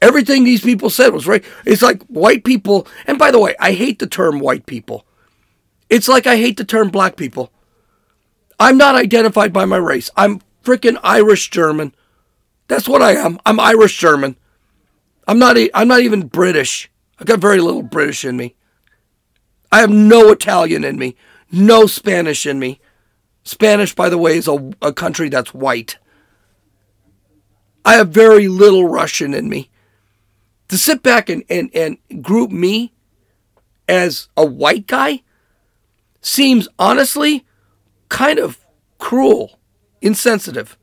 Everything 0.00 0.42
these 0.42 0.62
people 0.62 0.88
said 0.88 1.12
was 1.12 1.26
right. 1.26 1.44
It's 1.66 1.82
like 1.82 2.02
white 2.04 2.42
people, 2.42 2.86
and 3.06 3.18
by 3.18 3.30
the 3.30 3.38
way, 3.38 3.54
I 3.60 3.72
hate 3.72 3.98
the 3.98 4.06
term 4.06 4.40
white 4.40 4.64
people. 4.64 5.04
It's 5.90 6.08
like 6.08 6.26
I 6.26 6.38
hate 6.38 6.56
the 6.56 6.64
term 6.64 6.88
black 6.88 7.16
people. 7.16 7.52
I'm 8.58 8.78
not 8.78 8.94
identified 8.94 9.52
by 9.52 9.66
my 9.66 9.76
race. 9.76 10.10
I'm 10.16 10.40
freaking 10.64 10.98
Irish 11.02 11.50
German. 11.50 11.94
That's 12.68 12.88
what 12.88 13.02
I 13.02 13.12
am. 13.12 13.38
I'm 13.44 13.60
Irish 13.60 13.98
German. 13.98 14.36
I'm 15.28 15.38
not. 15.38 15.58
e- 15.58 15.70
I'm 15.74 15.88
not 15.88 16.00
even 16.00 16.26
British. 16.26 16.90
I've 17.18 17.26
got 17.26 17.38
very 17.38 17.60
little 17.60 17.82
British 17.82 18.24
in 18.24 18.38
me. 18.38 18.56
I 19.70 19.80
have 19.80 19.90
no 19.90 20.32
Italian 20.32 20.84
in 20.84 20.98
me. 20.98 21.16
No 21.52 21.84
Spanish 21.86 22.46
in 22.46 22.58
me. 22.58 22.80
Spanish, 23.46 23.94
by 23.94 24.08
the 24.08 24.18
way, 24.18 24.36
is 24.36 24.48
a, 24.48 24.72
a 24.82 24.92
country 24.92 25.28
that's 25.28 25.54
white. 25.54 25.98
I 27.84 27.94
have 27.94 28.08
very 28.08 28.48
little 28.48 28.88
Russian 28.88 29.32
in 29.32 29.48
me. 29.48 29.70
To 30.68 30.76
sit 30.76 31.00
back 31.00 31.28
and, 31.28 31.44
and, 31.48 31.70
and 31.72 31.96
group 32.22 32.50
me 32.50 32.92
as 33.88 34.28
a 34.36 34.44
white 34.44 34.88
guy 34.88 35.22
seems 36.20 36.66
honestly 36.76 37.46
kind 38.08 38.40
of 38.40 38.58
cruel, 38.98 39.60
insensitive. 40.00 40.76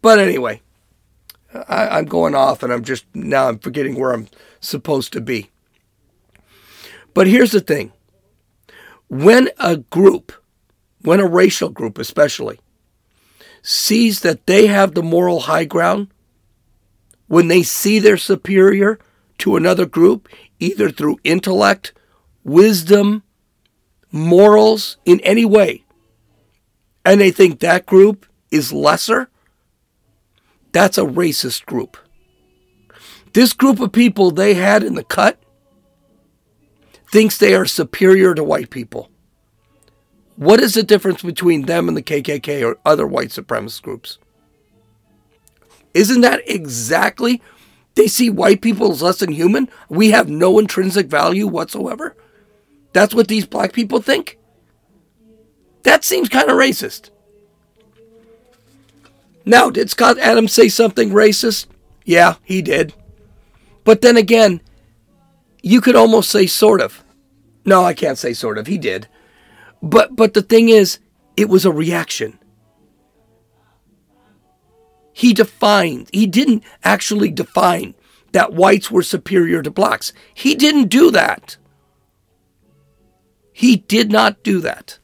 But 0.00 0.18
anyway, 0.18 0.62
I, 1.52 1.88
I'm 1.88 2.06
going 2.06 2.34
off 2.34 2.62
and 2.62 2.72
I'm 2.72 2.84
just 2.84 3.04
now 3.12 3.50
I'm 3.50 3.58
forgetting 3.58 4.00
where 4.00 4.12
I'm 4.14 4.28
supposed 4.60 5.12
to 5.12 5.20
be. 5.20 5.50
But 7.12 7.26
here's 7.26 7.52
the 7.52 7.60
thing 7.60 7.92
when 9.08 9.50
a 9.58 9.78
group, 9.78 10.32
when 11.02 11.20
a 11.20 11.26
racial 11.26 11.68
group 11.68 11.98
especially, 11.98 12.58
sees 13.62 14.20
that 14.20 14.46
they 14.46 14.66
have 14.66 14.94
the 14.94 15.02
moral 15.02 15.40
high 15.40 15.64
ground, 15.64 16.08
when 17.26 17.48
they 17.48 17.62
see 17.62 17.98
they're 17.98 18.16
superior 18.16 18.98
to 19.38 19.56
another 19.56 19.86
group, 19.86 20.28
either 20.58 20.90
through 20.90 21.18
intellect, 21.24 21.92
wisdom, 22.44 23.22
morals, 24.12 24.96
in 25.04 25.20
any 25.20 25.44
way, 25.44 25.84
and 27.04 27.20
they 27.20 27.30
think 27.30 27.60
that 27.60 27.86
group 27.86 28.26
is 28.50 28.72
lesser, 28.72 29.28
that's 30.72 30.98
a 30.98 31.02
racist 31.02 31.64
group. 31.66 31.96
This 33.32 33.52
group 33.52 33.80
of 33.80 33.92
people 33.92 34.30
they 34.30 34.54
had 34.54 34.82
in 34.82 34.94
the 34.94 35.04
cut 35.04 35.38
thinks 37.10 37.38
they 37.38 37.54
are 37.54 37.66
superior 37.66 38.34
to 38.34 38.44
white 38.44 38.70
people. 38.70 39.10
What 40.36 40.60
is 40.60 40.74
the 40.74 40.82
difference 40.82 41.22
between 41.22 41.62
them 41.62 41.88
and 41.88 41.96
the 41.96 42.02
KKK 42.02 42.66
or 42.66 42.78
other 42.84 43.06
white 43.06 43.30
supremacist 43.30 43.82
groups? 43.82 44.18
Isn't 45.94 46.20
that 46.20 46.42
exactly? 46.46 47.40
They 47.94 48.06
see 48.06 48.28
white 48.28 48.60
people 48.60 48.92
as 48.92 49.00
less 49.00 49.18
than 49.18 49.32
human. 49.32 49.70
We 49.88 50.10
have 50.10 50.28
no 50.28 50.58
intrinsic 50.58 51.06
value 51.06 51.46
whatsoever. 51.46 52.14
That's 52.92 53.14
what 53.14 53.28
these 53.28 53.46
black 53.46 53.72
people 53.72 54.02
think. 54.02 54.38
That 55.84 56.04
seems 56.04 56.28
kind 56.28 56.50
of 56.50 56.56
racist. 56.56 57.10
Now, 59.46 59.70
did 59.70 59.88
Scott 59.88 60.18
Adams 60.18 60.52
say 60.52 60.68
something 60.68 61.10
racist? 61.10 61.66
Yeah, 62.04 62.34
he 62.42 62.60
did. 62.60 62.92
But 63.84 64.02
then 64.02 64.16
again, 64.16 64.60
you 65.66 65.80
could 65.80 65.96
almost 65.96 66.30
say 66.30 66.46
sort 66.46 66.80
of. 66.80 67.02
No, 67.64 67.84
I 67.84 67.92
can't 67.92 68.16
say 68.16 68.32
sort 68.34 68.56
of. 68.56 68.68
He 68.68 68.78
did. 68.78 69.08
But 69.82 70.14
but 70.14 70.32
the 70.32 70.42
thing 70.42 70.68
is, 70.68 71.00
it 71.36 71.48
was 71.48 71.64
a 71.64 71.72
reaction. 71.72 72.38
He 75.12 75.34
defined, 75.34 76.08
he 76.12 76.26
didn't 76.26 76.62
actually 76.84 77.30
define 77.30 77.94
that 78.30 78.52
whites 78.52 78.92
were 78.92 79.02
superior 79.02 79.60
to 79.62 79.70
blacks. 79.70 80.12
He 80.32 80.54
didn't 80.54 80.86
do 80.88 81.10
that. 81.10 81.56
He 83.52 83.76
did 83.76 84.12
not 84.12 84.44
do 84.44 84.60
that. 84.60 84.98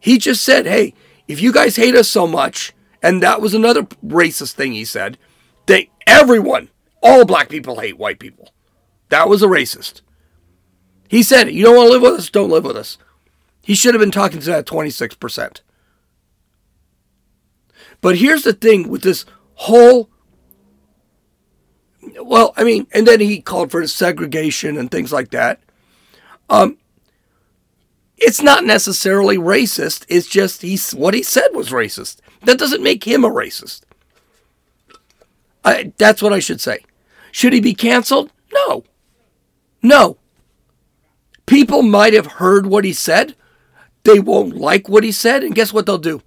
He 0.00 0.16
just 0.16 0.42
said, 0.42 0.64
hey, 0.64 0.94
if 1.28 1.42
you 1.42 1.52
guys 1.52 1.76
hate 1.76 1.96
us 1.96 2.08
so 2.08 2.26
much, 2.26 2.72
and 3.02 3.22
that 3.22 3.42
was 3.42 3.52
another 3.52 3.82
racist 3.82 4.52
thing 4.52 4.72
he 4.72 4.84
said, 4.86 5.18
they 5.66 5.90
everyone, 6.06 6.70
all 7.02 7.26
black 7.26 7.50
people 7.50 7.80
hate 7.80 7.98
white 7.98 8.20
people. 8.20 8.54
That 9.10 9.28
was 9.28 9.42
a 9.42 9.46
racist. 9.46 10.00
He 11.08 11.22
said, 11.22 11.50
you 11.52 11.64
don't 11.64 11.76
want 11.76 11.88
to 11.88 11.92
live 11.92 12.02
with 12.02 12.20
us, 12.20 12.30
don't 12.30 12.50
live 12.50 12.64
with 12.64 12.76
us. 12.76 12.96
He 13.62 13.74
should 13.74 13.94
have 13.94 14.00
been 14.00 14.10
talking 14.10 14.40
to 14.40 14.46
that 14.46 14.66
26%. 14.66 15.60
But 18.00 18.16
here's 18.16 18.44
the 18.44 18.52
thing 18.52 18.88
with 18.88 19.02
this 19.02 19.24
whole 19.54 20.08
well, 22.22 22.54
I 22.56 22.64
mean, 22.64 22.86
and 22.92 23.06
then 23.06 23.20
he 23.20 23.40
called 23.40 23.70
for 23.70 23.86
segregation 23.86 24.76
and 24.76 24.90
things 24.90 25.12
like 25.12 25.30
that. 25.30 25.60
Um, 26.48 26.78
it's 28.16 28.42
not 28.42 28.64
necessarily 28.64 29.36
racist. 29.38 30.04
It's 30.08 30.26
just 30.26 30.62
he's 30.62 30.92
what 30.92 31.14
he 31.14 31.22
said 31.22 31.48
was 31.52 31.70
racist. 31.70 32.18
That 32.44 32.58
doesn't 32.58 32.82
make 32.82 33.04
him 33.04 33.24
a 33.24 33.30
racist. 33.30 33.82
I, 35.64 35.92
that's 35.98 36.22
what 36.22 36.32
I 36.32 36.38
should 36.38 36.60
say. 36.60 36.84
Should 37.32 37.52
he 37.52 37.60
be 37.60 37.74
canceled? 37.74 38.32
No. 38.52 38.84
No. 39.82 40.18
People 41.46 41.82
might 41.82 42.12
have 42.14 42.26
heard 42.26 42.66
what 42.66 42.84
he 42.84 42.92
said. 42.92 43.34
They 44.04 44.20
won't 44.20 44.56
like 44.56 44.88
what 44.88 45.04
he 45.04 45.12
said, 45.12 45.42
and 45.42 45.54
guess 45.54 45.72
what 45.72 45.86
they'll 45.86 45.98
do? 45.98 46.22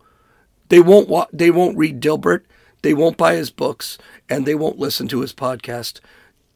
They 0.69 0.79
won't. 0.79 1.07
Wa- 1.07 1.27
they 1.31 1.49
won't 1.49 1.77
read 1.77 2.01
Dilbert. 2.01 2.43
They 2.81 2.93
won't 2.93 3.17
buy 3.17 3.35
his 3.35 3.51
books, 3.51 3.97
and 4.29 4.45
they 4.45 4.55
won't 4.55 4.79
listen 4.79 5.07
to 5.09 5.21
his 5.21 5.33
podcast. 5.33 5.99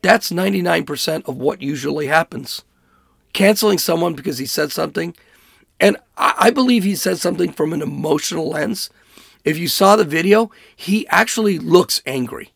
That's 0.02 0.32
ninety 0.32 0.62
nine 0.62 0.86
percent 0.86 1.28
of 1.28 1.38
what 1.38 1.62
usually 1.62 2.08
happens. 2.08 2.64
Canceling 3.34 3.78
someone 3.78 4.14
because 4.14 4.38
he 4.38 4.46
said 4.46 4.72
something, 4.72 5.16
and 5.80 5.98
I, 6.18 6.34
I 6.38 6.52
believe 6.52 6.84
he 6.84 6.96
said 6.96 7.20
something 7.20 7.52
from 7.52 7.74
an 7.74 7.82
emotional 7.82 8.50
lens. 8.50 8.90
If 9.44 9.58
you 9.58 9.68
saw 9.68 9.96
the 9.96 10.04
video, 10.04 10.52
he 10.76 11.08
actually 11.08 11.58
looks 11.58 12.02
angry. 12.06 12.52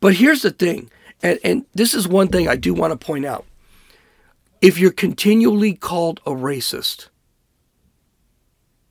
But 0.00 0.14
here's 0.14 0.42
the 0.42 0.50
thing, 0.50 0.90
and, 1.24 1.38
and 1.42 1.64
this 1.74 1.94
is 1.94 2.06
one 2.06 2.28
thing 2.28 2.46
I 2.46 2.54
do 2.54 2.74
want 2.74 2.92
to 2.92 3.04
point 3.04 3.24
out. 3.24 3.46
If 4.60 4.78
you're 4.78 4.92
continually 4.92 5.72
called 5.72 6.20
a 6.26 6.30
racist, 6.30 7.08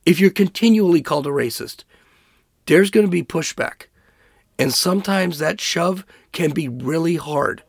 if 0.04 0.18
you're 0.18 0.30
continually 0.30 1.00
called 1.00 1.28
a 1.28 1.30
racist, 1.30 1.84
there's 2.66 2.90
going 2.90 3.06
to 3.06 3.10
be 3.10 3.22
pushback. 3.22 3.84
And 4.58 4.74
sometimes 4.74 5.38
that 5.38 5.60
shove 5.60 6.04
can 6.32 6.50
be 6.50 6.68
really 6.68 7.16
hard. 7.16 7.62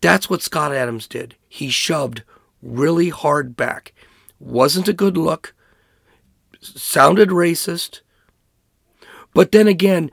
That's 0.00 0.28
what 0.28 0.42
Scott 0.42 0.74
Adams 0.74 1.06
did. 1.06 1.36
He 1.48 1.70
shoved 1.70 2.24
really 2.60 3.08
hard 3.10 3.56
back. 3.56 3.92
Wasn't 4.40 4.88
a 4.88 4.92
good 4.92 5.16
look, 5.16 5.54
sounded 6.60 7.28
racist. 7.28 8.00
But 9.32 9.52
then 9.52 9.68
again, 9.68 10.10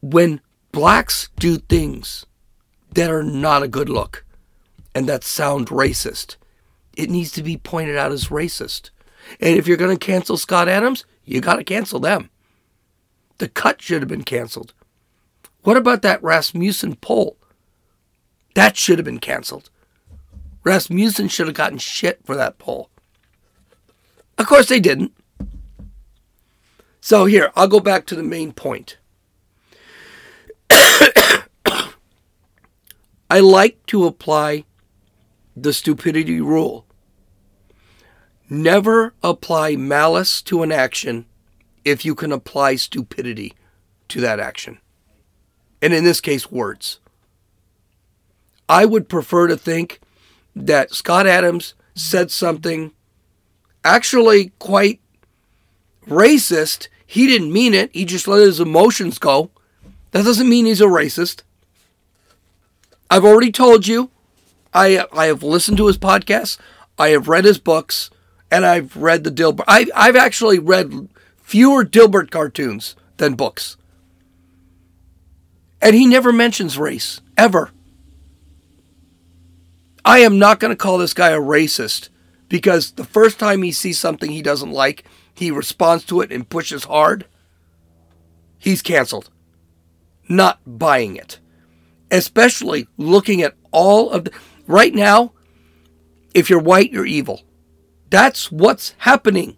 when 0.00 0.40
blacks 0.72 1.28
do 1.38 1.56
things 1.56 2.26
that 2.94 3.10
are 3.10 3.22
not 3.22 3.62
a 3.62 3.68
good 3.68 3.88
look 3.88 4.24
and 4.94 5.08
that 5.08 5.24
sound 5.24 5.68
racist, 5.68 6.36
it 6.96 7.10
needs 7.10 7.32
to 7.32 7.42
be 7.42 7.56
pointed 7.56 7.96
out 7.96 8.12
as 8.12 8.28
racist. 8.28 8.90
And 9.40 9.56
if 9.56 9.66
you're 9.66 9.76
going 9.76 9.96
to 9.96 10.06
cancel 10.06 10.36
Scott 10.36 10.68
Adams, 10.68 11.04
you 11.24 11.40
got 11.40 11.56
to 11.56 11.64
cancel 11.64 12.00
them. 12.00 12.30
The 13.38 13.48
cut 13.48 13.80
should 13.80 14.02
have 14.02 14.08
been 14.08 14.24
canceled. 14.24 14.74
What 15.62 15.76
about 15.76 16.02
that 16.02 16.22
Rasmussen 16.22 16.96
poll? 16.96 17.36
That 18.54 18.76
should 18.76 18.98
have 18.98 19.04
been 19.04 19.20
canceled. 19.20 19.70
Rasmussen 20.64 21.28
should 21.28 21.46
have 21.46 21.56
gotten 21.56 21.78
shit 21.78 22.20
for 22.24 22.36
that 22.36 22.58
poll. 22.58 22.90
Of 24.36 24.46
course, 24.46 24.68
they 24.68 24.80
didn't. 24.80 25.12
So, 27.00 27.24
here, 27.24 27.50
I'll 27.56 27.68
go 27.68 27.80
back 27.80 28.04
to 28.06 28.14
the 28.14 28.22
main 28.22 28.52
point. 28.52 28.98
I 33.32 33.38
like 33.38 33.86
to 33.86 34.06
apply 34.06 34.64
the 35.56 35.72
stupidity 35.72 36.40
rule. 36.40 36.84
Never 38.48 39.14
apply 39.22 39.76
malice 39.76 40.42
to 40.42 40.64
an 40.64 40.72
action 40.72 41.26
if 41.84 42.04
you 42.04 42.16
can 42.16 42.32
apply 42.32 42.74
stupidity 42.74 43.54
to 44.08 44.20
that 44.20 44.40
action. 44.40 44.78
And 45.80 45.94
in 45.94 46.02
this 46.02 46.20
case, 46.20 46.50
words. 46.50 46.98
I 48.68 48.84
would 48.84 49.08
prefer 49.08 49.46
to 49.46 49.56
think 49.56 50.00
that 50.56 50.92
Scott 50.92 51.28
Adams 51.28 51.74
said 51.94 52.32
something 52.32 52.90
actually 53.84 54.50
quite 54.58 55.00
racist. 56.08 56.88
He 57.06 57.28
didn't 57.28 57.52
mean 57.52 57.74
it, 57.74 57.90
he 57.94 58.04
just 58.04 58.26
let 58.26 58.40
his 58.40 58.58
emotions 58.58 59.20
go. 59.20 59.50
That 60.10 60.24
doesn't 60.24 60.48
mean 60.48 60.66
he's 60.66 60.80
a 60.80 60.86
racist. 60.86 61.42
I've 63.10 63.24
already 63.24 63.50
told 63.50 63.88
you, 63.88 64.10
I, 64.72 65.04
I 65.12 65.26
have 65.26 65.42
listened 65.42 65.76
to 65.78 65.88
his 65.88 65.98
podcasts, 65.98 66.58
I 66.96 67.08
have 67.08 67.28
read 67.28 67.44
his 67.44 67.58
books, 67.58 68.08
and 68.50 68.64
I've 68.64 68.96
read 68.96 69.24
the 69.24 69.30
Dilbert. 69.30 69.64
I, 69.66 69.86
I've 69.94 70.16
actually 70.16 70.58
read 70.58 71.08
fewer 71.42 71.84
Dilbert 71.84 72.30
cartoons 72.30 72.94
than 73.16 73.34
books. 73.34 73.76
And 75.82 75.96
he 75.96 76.06
never 76.06 76.32
mentions 76.32 76.78
race, 76.78 77.20
ever. 77.36 77.70
I 80.04 80.20
am 80.20 80.38
not 80.38 80.60
going 80.60 80.70
to 80.70 80.76
call 80.76 80.98
this 80.98 81.14
guy 81.14 81.30
a 81.30 81.40
racist 81.40 82.10
because 82.48 82.92
the 82.92 83.04
first 83.04 83.38
time 83.38 83.62
he 83.62 83.72
sees 83.72 83.98
something 83.98 84.30
he 84.30 84.42
doesn't 84.42 84.72
like, 84.72 85.04
he 85.34 85.50
responds 85.50 86.04
to 86.04 86.20
it 86.20 86.30
and 86.30 86.48
pushes 86.48 86.84
hard. 86.84 87.26
He's 88.58 88.82
canceled. 88.82 89.30
Not 90.28 90.60
buying 90.66 91.16
it. 91.16 91.38
Especially 92.10 92.88
looking 92.96 93.42
at 93.42 93.54
all 93.70 94.10
of 94.10 94.24
the. 94.24 94.32
Right 94.66 94.94
now, 94.94 95.32
if 96.34 96.48
you're 96.48 96.60
white, 96.60 96.92
you're 96.92 97.06
evil. 97.06 97.42
That's 98.10 98.50
what's 98.50 98.94
happening. 98.98 99.56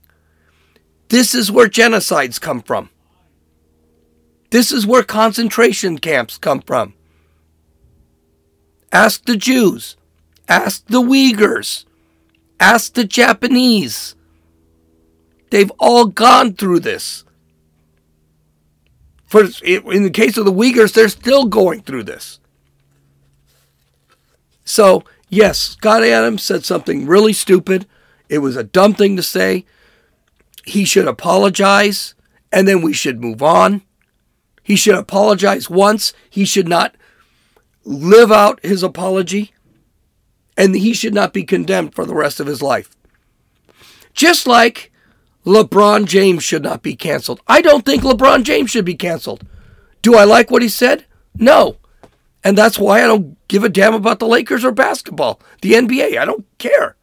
This 1.09 1.35
is 1.35 1.51
where 1.51 1.69
genocides 1.69 2.41
come 2.41 2.63
from. 2.63 2.89
This 4.51 4.73
is 4.73 4.87
where 4.87 5.03
concentration 5.03 5.99
camps 5.99 6.39
come 6.39 6.61
from. 6.61 6.95
Ask 8.93 9.25
the 9.25 9.37
Jews. 9.37 9.97
Ask 10.49 10.87
the 10.87 11.01
Uyghurs. 11.01 11.87
Ask 12.61 12.93
the 12.93 13.05
Japanese. 13.05 14.15
They've 15.51 15.73
all 15.79 16.07
gone 16.07 16.55
through 16.55 16.81
this. 16.81 17.25
For 19.25 19.45
in 19.65 20.03
the 20.03 20.11
case 20.11 20.37
of 20.37 20.45
the 20.45 20.53
Uyghurs, 20.53 20.93
they're 20.93 21.09
still 21.09 21.47
going 21.47 21.81
through 21.81 22.03
this. 22.05 22.39
So, 24.65 25.05
yes, 25.29 25.59
Scott 25.59 26.03
Adams 26.03 26.43
said 26.43 26.65
something 26.65 27.07
really 27.07 27.33
stupid. 27.33 27.87
It 28.29 28.39
was 28.39 28.57
a 28.57 28.65
dumb 28.65 28.95
thing 28.95 29.17
to 29.17 29.23
say. 29.23 29.65
He 30.65 30.85
should 30.85 31.09
apologize, 31.09 32.15
and 32.53 32.69
then 32.69 32.83
we 32.83 32.93
should 32.93 33.21
move 33.21 33.43
on. 33.43 33.83
He 34.63 34.77
should 34.77 34.95
apologize 34.95 35.69
once. 35.69 36.13
He 36.31 36.45
should 36.45 36.69
not 36.69 36.95
live 37.85 38.31
out 38.31 38.65
his 38.65 38.83
apology, 38.83 39.53
and 40.57 40.75
he 40.75 40.95
should 40.95 41.15
not 41.15 41.33
be 41.33 41.43
condemned 41.43 41.95
for 41.95 42.05
the 42.05 42.15
rest 42.15 42.39
of 42.39 42.47
his 42.47 42.63
life. 42.63 42.97
Just 44.15 44.47
like 44.47 44.93
LeBron 45.45 46.07
James 46.07 46.45
should 46.45 46.63
not 46.63 46.83
be 46.83 46.95
canceled. 46.95 47.41
I 47.49 47.61
don't 47.61 47.85
think 47.85 48.03
LeBron 48.03 48.45
James 48.45 48.71
should 48.71 48.85
be 48.85 48.95
canceled. 48.95 49.45
Do 50.01 50.15
I 50.15 50.25
like 50.25 50.51
what 50.51 50.63
he 50.63 50.69
said? 50.69 51.07
No. 51.35 51.77
And 52.45 52.59
that's 52.59 52.79
why 52.79 53.03
I 53.03 53.07
don't 53.07 53.37
give 53.49 53.65
a 53.65 53.69
damn 53.69 53.95
about 53.95 54.19
the 54.19 54.27
Lakers 54.27 54.65
or 54.65 54.73
basketball, 54.73 55.41
the 55.61 55.75
NBA. 55.75 56.19
I 56.19 56.25
don't 56.25 56.47
care 56.59 56.97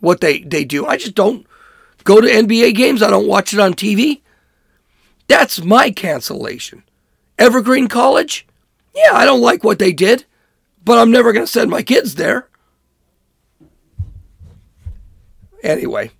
what 0.00 0.20
they, 0.20 0.40
they 0.40 0.64
do. 0.64 0.86
I 0.86 0.96
just 0.96 1.14
don't 1.14 1.46
go 2.04 2.20
to 2.20 2.28
NBA 2.28 2.74
games. 2.74 3.02
I 3.02 3.10
don't 3.10 3.26
watch 3.26 3.52
it 3.52 3.60
on 3.60 3.74
TV. 3.74 4.20
That's 5.26 5.62
my 5.62 5.90
cancellation. 5.90 6.84
Evergreen 7.38 7.88
College? 7.88 8.46
Yeah, 8.94 9.10
I 9.12 9.24
don't 9.24 9.40
like 9.40 9.62
what 9.62 9.78
they 9.78 9.92
did, 9.92 10.24
but 10.84 10.98
I'm 10.98 11.10
never 11.10 11.32
going 11.32 11.46
to 11.46 11.52
send 11.52 11.70
my 11.70 11.82
kids 11.82 12.14
there. 12.14 12.48
Anyway, 15.62 16.12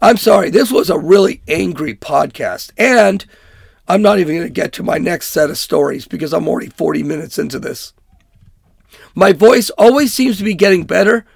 I'm 0.00 0.16
sorry. 0.16 0.50
This 0.50 0.70
was 0.70 0.90
a 0.90 0.98
really 0.98 1.42
angry 1.48 1.94
podcast. 1.94 2.72
And 2.76 3.24
I'm 3.86 4.02
not 4.02 4.18
even 4.18 4.36
going 4.36 4.46
to 4.46 4.52
get 4.52 4.72
to 4.74 4.82
my 4.82 4.98
next 4.98 5.28
set 5.28 5.50
of 5.50 5.58
stories 5.58 6.06
because 6.06 6.32
I'm 6.32 6.48
already 6.48 6.70
40 6.70 7.02
minutes 7.02 7.38
into 7.38 7.58
this. 7.58 7.92
My 9.14 9.32
voice 9.32 9.70
always 9.70 10.12
seems 10.12 10.38
to 10.38 10.44
be 10.44 10.54
getting 10.54 10.84
better 10.84 11.26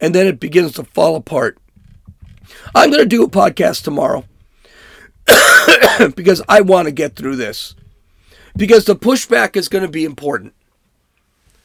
and 0.00 0.14
then 0.14 0.26
it 0.26 0.40
begins 0.40 0.72
to 0.72 0.84
fall 0.84 1.16
apart. 1.16 1.58
I'm 2.74 2.90
going 2.90 3.02
to 3.02 3.08
do 3.08 3.22
a 3.22 3.28
podcast 3.28 3.84
tomorrow 3.84 4.24
because 6.16 6.42
I 6.48 6.60
want 6.60 6.86
to 6.86 6.92
get 6.92 7.16
through 7.16 7.36
this. 7.36 7.74
Because 8.56 8.84
the 8.84 8.96
pushback 8.96 9.56
is 9.56 9.68
going 9.68 9.82
to 9.82 9.90
be 9.90 10.04
important. 10.04 10.54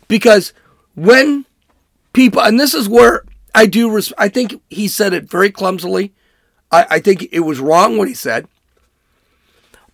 Because 0.07 0.53
when 0.95 1.45
people, 2.13 2.41
and 2.41 2.59
this 2.59 2.73
is 2.73 2.89
where 2.89 3.23
I 3.53 3.65
do, 3.65 4.01
I 4.17 4.27
think 4.27 4.61
he 4.69 4.87
said 4.87 5.13
it 5.13 5.29
very 5.29 5.51
clumsily. 5.51 6.13
I, 6.71 6.85
I 6.89 6.99
think 6.99 7.27
it 7.31 7.41
was 7.41 7.59
wrong 7.59 7.97
what 7.97 8.07
he 8.07 8.13
said. 8.13 8.47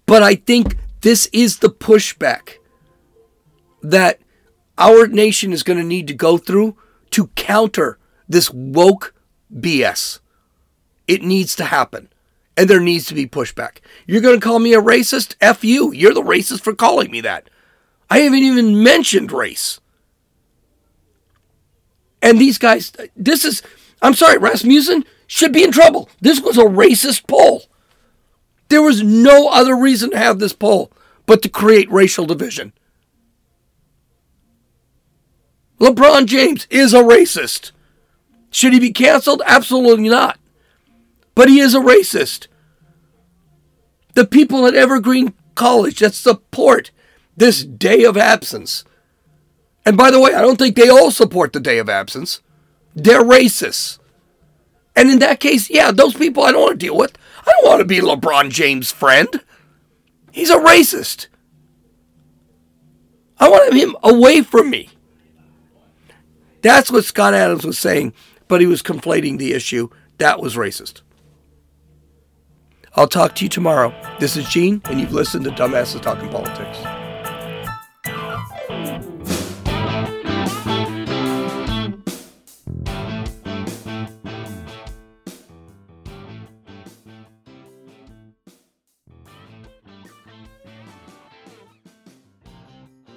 But 0.05 0.23
I 0.23 0.35
think 0.35 0.77
this 1.01 1.27
is 1.33 1.59
the 1.59 1.69
pushback 1.69 2.55
that 3.81 4.19
our 4.77 5.07
nation 5.07 5.53
is 5.53 5.63
going 5.63 5.79
to 5.79 5.85
need 5.85 6.07
to 6.07 6.13
go 6.13 6.37
through 6.37 6.75
to 7.11 7.27
counter 7.35 7.97
this 8.27 8.51
woke 8.51 9.13
BS. 9.53 10.19
It 11.07 11.21
needs 11.21 11.55
to 11.55 11.65
happen. 11.65 12.09
And 12.57 12.69
there 12.69 12.79
needs 12.79 13.05
to 13.07 13.13
be 13.13 13.27
pushback. 13.27 13.79
You're 14.07 14.21
going 14.21 14.39
to 14.39 14.45
call 14.45 14.59
me 14.59 14.73
a 14.73 14.81
racist? 14.81 15.35
F 15.41 15.63
you. 15.63 15.91
You're 15.91 16.13
the 16.13 16.21
racist 16.21 16.61
for 16.61 16.73
calling 16.73 17.11
me 17.11 17.21
that. 17.21 17.49
I 18.09 18.19
haven't 18.19 18.39
even 18.39 18.81
mentioned 18.81 19.31
race. 19.31 19.81
And 22.21 22.39
these 22.39 22.57
guys, 22.57 22.93
this 23.15 23.43
is, 23.43 23.61
I'm 24.01 24.13
sorry, 24.13 24.37
Rasmussen 24.37 25.05
should 25.27 25.51
be 25.51 25.63
in 25.63 25.71
trouble. 25.71 26.09
This 26.21 26.39
was 26.39 26.57
a 26.57 26.63
racist 26.63 27.27
poll. 27.27 27.63
There 28.67 28.81
was 28.81 29.03
no 29.03 29.49
other 29.49 29.75
reason 29.75 30.11
to 30.11 30.17
have 30.17 30.39
this 30.39 30.53
poll 30.53 30.91
but 31.25 31.41
to 31.41 31.49
create 31.49 31.91
racial 31.91 32.25
division. 32.25 32.73
LeBron 35.79 36.25
James 36.25 36.67
is 36.69 36.93
a 36.93 37.03
racist. 37.03 37.71
Should 38.49 38.73
he 38.73 38.79
be 38.79 38.91
canceled? 38.91 39.41
Absolutely 39.45 40.09
not. 40.09 40.39
But 41.35 41.49
he 41.49 41.59
is 41.59 41.75
a 41.75 41.79
racist. 41.79 42.47
The 44.13 44.25
people 44.25 44.65
at 44.65 44.75
Evergreen 44.75 45.33
College 45.55 45.99
that 45.99 46.13
support 46.13 46.91
this 47.35 47.63
day 47.63 48.03
of 48.03 48.17
absence. 48.17 48.85
And 49.85 49.97
by 49.97 50.09
the 50.09 50.19
way, 50.19 50.33
I 50.33 50.41
don't 50.41 50.57
think 50.57 50.75
they 50.75 50.89
all 50.89 51.11
support 51.11 51.53
the 51.53 51.59
day 51.59 51.77
of 51.77 51.89
absence. 51.89 52.41
They're 52.95 53.23
racists. 53.23 53.99
And 54.95 55.09
in 55.09 55.19
that 55.19 55.41
case, 55.41 55.69
yeah, 55.69 55.91
those 55.91 56.13
people 56.13 56.43
I 56.43 56.51
don't 56.51 56.61
want 56.61 56.79
to 56.79 56.85
deal 56.85 56.97
with. 56.97 57.17
I 57.45 57.51
don't 57.51 57.65
want 57.65 57.79
to 57.79 57.85
be 57.85 57.99
LeBron 57.99 58.49
James' 58.49 58.91
friend. 58.91 59.41
He's 60.31 60.49
a 60.49 60.57
racist. 60.57 61.27
I 63.39 63.49
want 63.49 63.73
him 63.73 63.95
away 64.03 64.41
from 64.41 64.69
me. 64.69 64.89
That's 66.61 66.91
what 66.91 67.05
Scott 67.05 67.33
Adams 67.33 67.65
was 67.65 67.77
saying, 67.77 68.13
but 68.47 68.61
he 68.61 68.67
was 68.67 68.81
conflating 68.81 69.37
the 69.37 69.53
issue. 69.53 69.89
That 70.17 70.39
was 70.39 70.55
racist. 70.55 71.01
I'll 72.95 73.07
talk 73.07 73.35
to 73.35 73.45
you 73.45 73.49
tomorrow. 73.49 73.93
This 74.19 74.37
is 74.37 74.47
Gene, 74.47 74.81
and 74.85 74.99
you've 74.99 75.13
listened 75.13 75.43
to 75.45 75.51
Dumbasses 75.51 76.01
Talking 76.01 76.29
Politics. 76.29 76.94